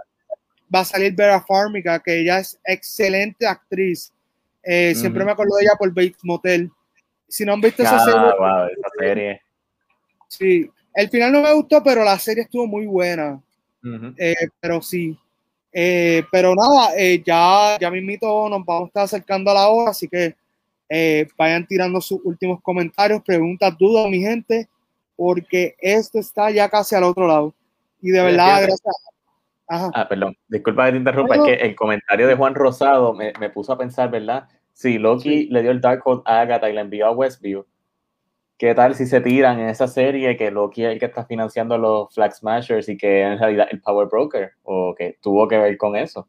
[0.74, 4.12] va, a salir Vera Farmiga, que ella es excelente actriz.
[4.62, 5.00] Eh, uh -huh.
[5.00, 6.70] Siempre me acuerdo de ella por Bates Motel.
[7.32, 9.40] Si no han visto esa, ah, serie, wow, esa serie.
[10.28, 13.40] Sí, el final no me gustó, pero la serie estuvo muy buena.
[13.82, 14.14] Uh -huh.
[14.18, 15.18] eh, pero sí.
[15.72, 19.92] Eh, pero nada, eh, ya, ya mismito nos vamos a estar acercando a la hora,
[19.92, 20.36] así que
[20.90, 24.68] eh, vayan tirando sus últimos comentarios, preguntas, dudas, mi gente,
[25.16, 27.54] porque esto está ya casi al otro lado.
[28.02, 28.96] Y de verdad, sí, gracias.
[29.68, 29.90] Ajá.
[29.94, 33.48] Ah, perdón, disculpa que te interrumpa, es que el comentario de Juan Rosado me, me
[33.48, 34.46] puso a pensar, ¿verdad?
[34.72, 35.48] Si Loki sí.
[35.50, 37.66] le dio el Darkhold a Agatha y la envió a Westview,
[38.56, 41.76] ¿qué tal si se tiran en esa serie que Loki es el que está financiando
[41.78, 45.76] los Flag Smashers y que en realidad el Power Broker o que tuvo que ver
[45.76, 46.26] con eso?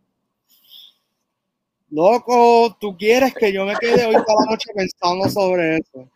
[1.90, 6.10] Loco, tú quieres que yo me quede hoy toda la noche pensando sobre eso.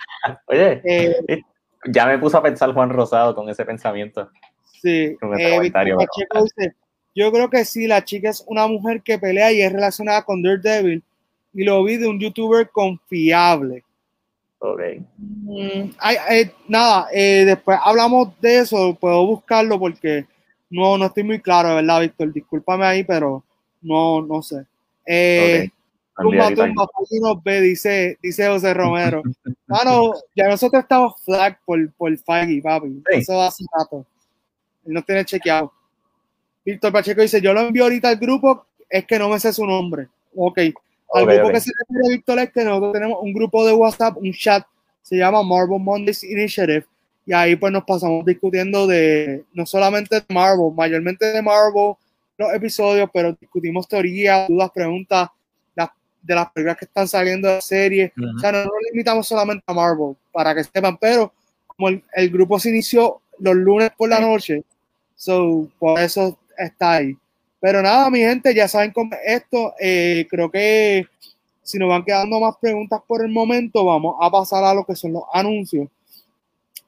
[0.48, 1.44] Oye, eh,
[1.86, 4.28] ya me puso a pensar Juan Rosado con ese pensamiento.
[4.82, 6.76] Sí, con ese eh, comentario, pero, dice,
[7.14, 10.42] yo creo que sí, la chica es una mujer que pelea y es relacionada con
[10.42, 11.04] Daredevil
[11.54, 13.84] y lo vi de un youtuber confiable.
[14.60, 14.80] Ok.
[15.18, 20.26] Mm, ay, ay, nada, eh, después hablamos de eso, puedo buscarlo porque
[20.70, 22.34] no, no estoy muy claro, ¿verdad, Víctor?
[22.34, 23.44] Discúlpame ahí, pero
[23.82, 24.66] no, no sé.
[25.06, 25.70] Eh,
[26.16, 26.40] okay.
[26.40, 26.88] tumba, tumba,
[27.22, 29.22] nos ve, dice, dice José Romero.
[29.68, 33.02] Mano, ya nosotros estamos flag por, por Faggy, papi.
[33.10, 33.20] Sí.
[33.20, 34.06] Eso hace rato.
[34.86, 35.72] Él no tiene chequeado.
[36.66, 39.66] Víctor Pacheco dice, yo lo envío ahorita al grupo, es que no me sé su
[39.66, 40.08] nombre.
[40.36, 40.60] Ok.
[41.14, 41.60] Al okay, grupo okay.
[41.60, 44.66] que se refiere Víctor es que nosotros tenemos un grupo de WhatsApp, un chat,
[45.02, 46.86] se llama Marvel Mondays Initiative,
[47.26, 51.94] y ahí pues nos pasamos discutiendo de, no solamente de Marvel, mayormente de Marvel,
[52.38, 55.30] los episodios, pero discutimos teorías, dudas, preguntas
[55.76, 55.90] las,
[56.22, 58.14] de las películas que están saliendo de la serie.
[58.18, 58.36] Uh -huh.
[58.36, 61.32] O sea, no nos limitamos solamente a Marvel, para que sepan, pero
[61.66, 64.64] como el, el grupo se inició los lunes por la noche,
[65.16, 67.16] so, por eso está ahí.
[67.60, 69.74] Pero nada, mi gente, ya saben cómo esto.
[69.80, 71.08] Eh, creo que
[71.64, 74.96] si nos van quedando más preguntas por el momento, vamos a pasar a lo que
[74.96, 75.90] son los anuncios.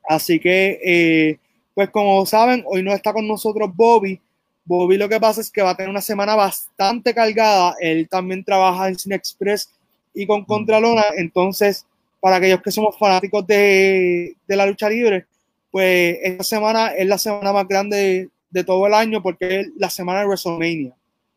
[0.08, 1.40] Así que, eh,
[1.74, 4.20] pues como saben, hoy no está con nosotros Bobby.
[4.66, 7.76] Bobby lo que pasa es que va a tener una semana bastante cargada.
[7.80, 9.72] Él también trabaja en Cine Express
[10.14, 11.04] y con Contralona.
[11.18, 11.86] Entonces,
[12.20, 15.26] para aquellos que somos fanáticos de, de la lucha libre,
[15.72, 19.90] pues esta semana es la semana más grande de, todo el año porque es la
[19.90, 20.96] semana de WrestleMania.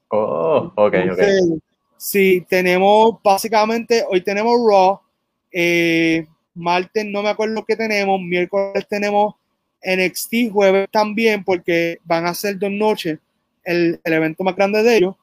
[0.09, 1.63] Oh, ok, Entonces, ok.
[1.97, 5.01] Sí, tenemos básicamente, hoy tenemos Raw,
[5.53, 9.35] eh, martes no me acuerdo qué tenemos, miércoles tenemos
[9.83, 13.19] NXT, jueves también, porque van a ser dos noches
[13.65, 15.15] el, el evento más grande de ellos.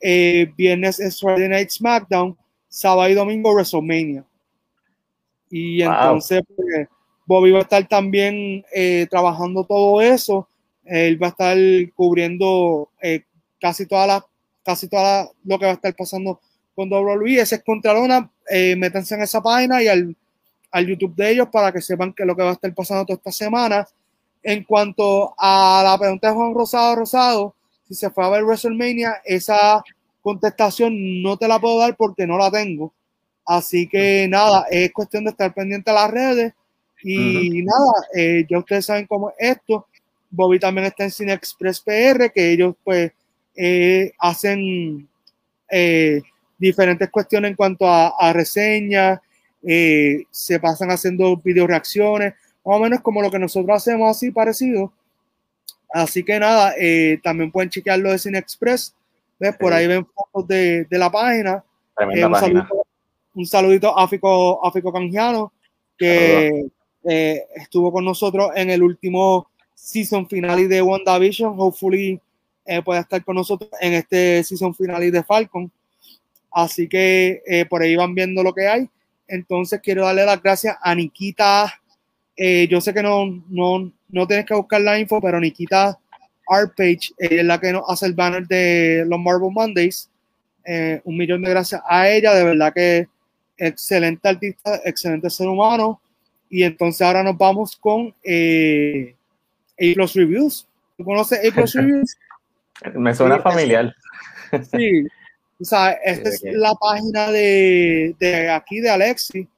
[0.00, 2.36] Eh, viernes es Friday Night SmackDown,
[2.68, 4.24] sábado y domingo WrestleMania.
[5.50, 5.92] Y Wow.
[5.92, 6.88] entonces, pues,
[7.26, 10.48] Bobby va a estar también eh, trabajando todo eso.
[10.84, 11.56] Él va a estar
[11.94, 13.24] cubriendo eh,
[13.60, 14.22] casi todas las,
[14.64, 16.40] casi toda la- lo que va a estar pasando
[16.74, 17.40] con WWE.
[17.40, 18.30] Ese es Contralona.
[18.50, 20.16] Eh, métanse en esa página y al,
[20.70, 23.16] al YouTube de ellos para que sepan que lo que va a estar pasando toda
[23.16, 23.86] esta semana.
[24.42, 27.54] En cuanto a la pregunta de Juan Rosado Rosado,
[27.86, 29.82] si se fue a ver WrestleMania, esa
[30.20, 32.92] contestación no te la puedo dar porque no la tengo.
[33.44, 36.52] Así que nada, es cuestión de estar pendiente a las redes.
[37.04, 39.86] Y nada, eh, ya ustedes saben cómo es esto.
[40.32, 43.12] Bobby también está en Cine Express PR, que ellos pues
[43.54, 45.06] eh, hacen
[45.70, 46.22] eh,
[46.58, 49.20] diferentes cuestiones en cuanto a, a reseñas,
[49.62, 52.32] eh, se pasan haciendo video reacciones,
[52.64, 54.90] más o menos como lo que nosotros hacemos así parecido.
[55.92, 56.74] Así que nada,
[57.22, 58.94] también pueden chequearlo de Cine Express.
[59.38, 59.54] ¿ves?
[59.58, 59.78] Por Sí.
[59.78, 61.62] ahí ven fotos de, de la página.
[61.98, 62.40] Un, página.
[62.40, 62.86] saludito,
[63.34, 65.52] un saludito a Fico, a Fico Canjiano,
[65.98, 66.64] que
[67.04, 69.51] estuvo con nosotros en el último
[69.82, 71.54] season finale de WandaVision.
[71.58, 72.20] Hopefully
[72.64, 75.70] eh, pueda estar con nosotros en este season finale de Falcon.
[76.50, 78.88] Así que eh, por ahí van viendo lo que hay.
[79.26, 81.72] Entonces quiero darle las gracias a Nikita.
[82.36, 85.98] Eh, yo sé que no, no, no tienes que buscar la info, pero Nikita
[86.46, 90.08] Artpage es la que nos hace el banner de los Marvel Mondays.
[90.64, 93.08] Eh, un millón de gracias a ella, de verdad que
[93.56, 96.00] excelente artista, excelente ser humano.
[96.48, 99.16] Y entonces ahora nos vamos con eh,
[99.78, 100.66] A Plus Reviews.
[100.96, 102.16] ¿Tú conoces A Plus Reviews?
[102.94, 103.94] Me suena Sí, familiar.
[104.70, 105.06] Sí.
[105.60, 109.48] O sea, esta es la página de, de aquí de Alexi.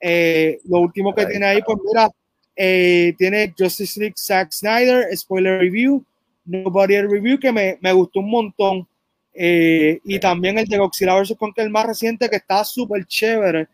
[0.00, 2.10] Eh, lo último que Ahí tiene ahí, pues mira,
[2.56, 6.04] eh, tiene Justice League Zack Snyder, spoiler review,
[6.44, 8.88] Nobody Review, que me, me gustó un montón.
[9.32, 11.34] Eh, y también el de Godzilla vs.
[11.38, 13.68] Kong, que es el más reciente, que está súper chévere.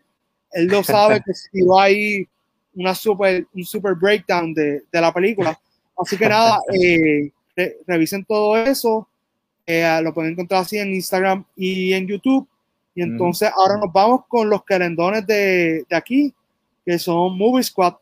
[0.51, 2.25] Él lo sabe que se tiró ahí
[2.73, 5.59] una super, un super breakdown de, de la película.
[6.01, 9.07] Así que nada, eh, re- revisen todo eso.
[9.65, 12.47] Eh, lo pueden encontrar así en Instagram y en YouTube.
[12.93, 16.33] Y entonces ahora nos vamos con los querendones de, de aquí,
[16.85, 17.93] que son Movie Squad.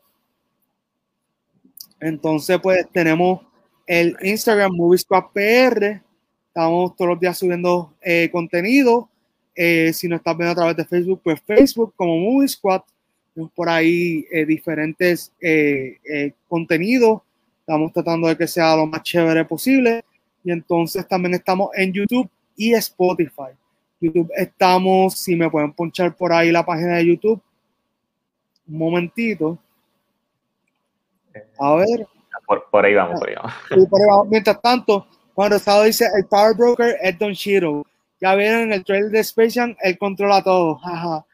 [2.00, 3.40] Entonces, pues tenemos
[3.86, 6.00] el Instagram Movie Squad PR.
[6.48, 9.08] Estamos todos los días subiendo eh, contenido.
[9.54, 12.82] Eh, si no estás viendo a través de Facebook, pues Facebook como Movie Squad.
[13.34, 15.32] Tenemos por ahí diferentes
[16.48, 17.20] contenidos.
[17.70, 20.04] Estamos tratando de que sea lo más chévere posible.
[20.42, 23.52] Y entonces también estamos en YouTube y Spotify.
[24.00, 27.40] YouTube estamos, si me pueden ponchar por ahí la página de YouTube.
[28.66, 29.56] Un momentito.
[31.60, 32.08] A ver.
[32.44, 33.54] Por, por ahí vamos, por ahí vamos.
[33.70, 34.28] Y por ahí vamos.
[34.28, 37.86] Mientras tanto, cuando Rosado dice el Power Broker es Don Shiro.
[38.20, 40.74] Ya vieron en el trailer de Space Jam, él controla todo.
[40.74, 41.24] Jaja.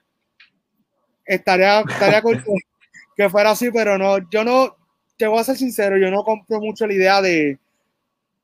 [1.24, 2.22] Estaría, estaría
[3.16, 4.76] que fuera así, pero no, yo no,
[5.16, 7.58] te voy a ser sincero, yo no compro mucho la idea de,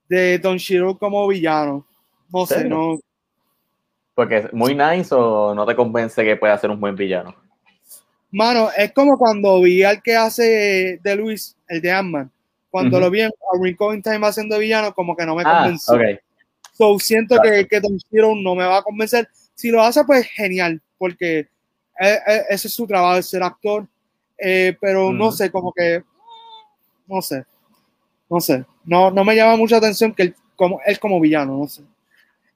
[0.08, 1.86] de Don Shiro como villano.
[2.32, 2.98] No sé, no.
[4.14, 7.34] Porque es muy nice o no te convence que pueda ser un buen villano.
[8.30, 12.30] Mano, es como cuando vi al que hace de Luis, el de Ant-Man.
[12.70, 13.30] Cuando lo vi en
[13.94, 15.94] in Time haciendo villano, como que no me Ah, convenció.
[15.94, 16.00] ok.
[16.72, 17.50] So, siento Claro.
[17.50, 19.28] que, que Don Shiro no me va a convencer.
[19.54, 23.86] Si lo hace, pues genial, porque eh, eh, ese es su trabajo, es ser actor.
[24.38, 26.02] Eh, pero no sé, como que,
[27.12, 27.44] no sé,
[28.28, 28.64] no sé.
[28.84, 31.82] No, no me llama mucha atención que él como, él como villano, no sé.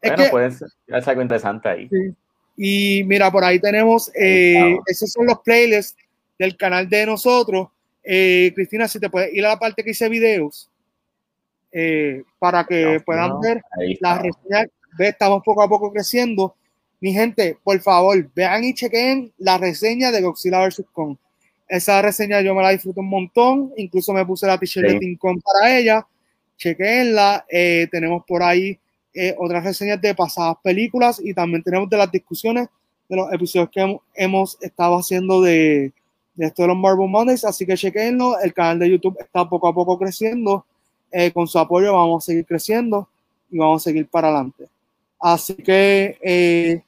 [0.00, 1.88] Es Bueno, que, pues es algo interesante ahí.
[1.88, 2.14] Sí.
[2.56, 5.96] Y mira, por ahí tenemos, eh, esos son los playlists
[6.38, 7.68] del canal de nosotros.
[8.02, 10.70] Eh, Cristina, si te puedes ir a la parte que hice videos
[11.72, 13.62] eh, para que No, puedan no, ver
[14.00, 14.66] las reseñas.
[14.98, 16.54] Ve, estamos poco a poco creciendo.
[17.00, 20.84] Mi gente, por favor, vean y chequen la reseña de Godzilla vs.
[20.92, 21.18] Kong.
[21.68, 23.72] Esa reseña yo me la disfruto un montón.
[23.76, 24.98] Incluso me puse la t-shirt Sí.
[24.98, 26.06] de Kong para ella.
[26.56, 27.44] Chequenla.
[27.50, 28.78] Eh, tenemos por ahí
[29.14, 32.68] eh, otras reseñas de pasadas películas y también tenemos de las discusiones
[33.08, 35.92] de los episodios que hemos estado haciendo de,
[36.34, 39.68] de esto de los Marvel Mondays, así que chequenlo, el canal de YouTube está poco
[39.68, 40.66] a poco creciendo,
[41.12, 43.08] eh, con su apoyo vamos a seguir creciendo
[43.50, 44.66] y vamos a seguir para adelante.
[45.20, 46.82] Así que, eh,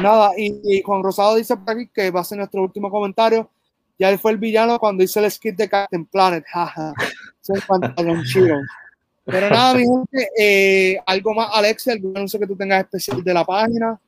[0.00, 3.50] nada, y, Juan Rosado dice por aquí que va a ser nuestro último comentario.
[3.98, 6.94] Ya él fue el villano cuando hizo el skit de Captain Planet, jaja.
[9.24, 13.34] Pero nada, mi gente, eh, algo más, Alex, algún anuncio que tú tengas especial de
[13.34, 14.00] la página.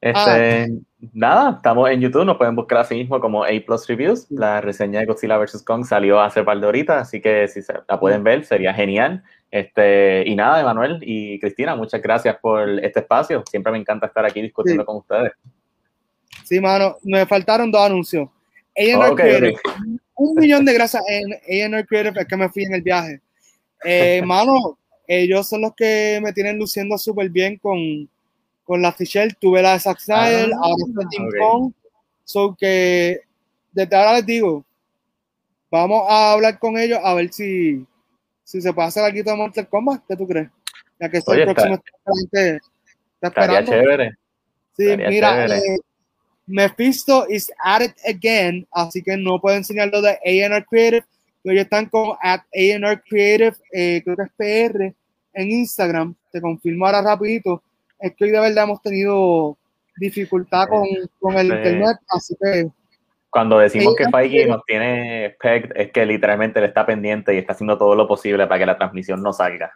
[0.00, 0.72] Este,
[1.12, 4.26] Nada, estamos en YouTube, nos pueden buscar así mismo como A Plus Reviews.
[4.30, 5.62] La reseña de Godzilla vs.
[5.62, 9.22] Kong salió hace par de horitas, así que si la pueden ver sería genial.
[9.54, 13.44] Este, y nada, Emanuel y Cristina, muchas gracias por este espacio.
[13.48, 15.30] Siempre me encanta estar aquí discutiendo con ustedes.
[16.42, 18.28] Sí, mano, me faltaron dos anuncios.
[18.76, 19.54] A&R
[20.16, 21.34] Un millón de gracias en
[21.70, 23.20] A&R Creative, es que me fui en el viaje.
[23.84, 24.76] Eh, mano,
[25.06, 28.10] ellos son los que me tienen luciendo súper bien con,
[28.64, 29.36] con la Fichel.
[29.36, 31.72] Tuve la de Zack Snyder, ah, ahora está Team Kong.
[32.24, 33.20] So que
[33.70, 34.64] desde ahora les digo,
[35.70, 37.86] vamos a hablar con ellos a ver si,
[38.44, 40.02] si se puede hacer aquí de Mortal Kombat.
[40.06, 40.50] ¿Qué tú crees?
[41.00, 43.72] Ya que estoy el próximo está, está esperando.
[43.72, 44.12] chévere.
[44.76, 45.78] Sí, mira, eh,
[46.46, 51.04] Mephisto is at it again, así que no puedo enseñarlo de A&R Creative,
[51.42, 54.94] pero ellos están con at A&R Creative, eh, creo que es PR,
[55.32, 57.62] en Instagram, te confirmo ahora rapidito,
[57.98, 59.56] es que hoy de verdad hemos tenido
[59.96, 60.86] dificultad con,
[61.18, 62.68] con el internet, así que...
[63.34, 67.52] Cuando decimos que Feige nos tiene pegged, es que literalmente le está pendiente y está
[67.52, 69.72] haciendo todo lo posible para que la transmisión no salga.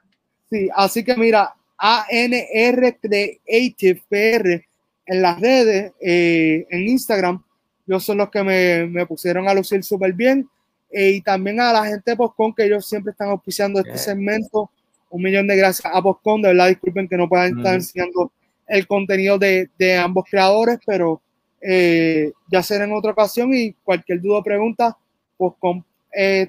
[0.49, 4.65] Sí, así que mira, ANR Creative PR
[5.07, 7.43] en las redes, eh, en Instagram,
[7.89, 10.49] ellos son los que me, me pusieron a lucir súper bien.
[10.93, 14.71] Eh, y también a la gente de Postcon, que ellos siempre están auspiciando este segmento.
[15.11, 16.43] Un millón de gracias a Postcon.
[16.43, 18.31] De verdad, disculpen que no puedan estar enseñando
[18.69, 21.21] el contenido de, de ambos creadores, pero
[21.61, 23.53] eh, ya será en otra ocasión.
[23.55, 24.97] Y cualquier duda o pregunta,
[25.37, 25.85] Postcon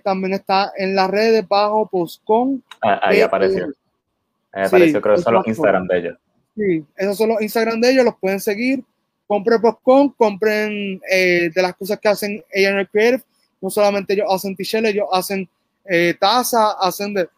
[0.03, 2.63] también está en las redes bajo Postcon.
[2.81, 3.67] Ah, ahí apareció.
[4.51, 6.17] Ahí apareció, creo que son los Instagram de ellos.
[6.55, 8.83] Sí, esos son los Instagram de ellos, los pueden seguir.
[9.27, 13.23] Compren Postcon, compren eh, de las cosas que hacen A&R Creative.
[13.61, 15.47] No solamente ellos hacen t ellos hacen
[15.85, 17.29] eh, taza, hacen de,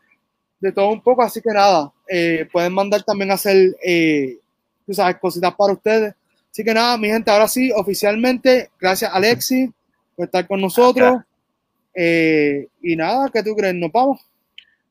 [0.59, 1.21] de, todo un poco.
[1.21, 4.37] Así que nada, eh, pueden mandar también a hacer, eh,
[4.85, 6.13] tú sabes, cositas para ustedes.
[6.51, 9.71] Así que nada, mi gente, ahora sí, oficialmente, gracias Alexi
[10.15, 11.21] por estar con nosotros.
[11.95, 13.73] Eh, y nada, ¿qué tú crees?
[13.75, 14.19] ¿Nos vamos?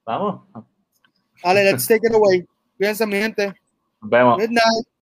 [0.04, 0.42] Vamos.
[1.42, 2.46] Dale, let's take it away.
[2.76, 3.54] Cuídense, mi gente.
[4.00, 4.90] Good night.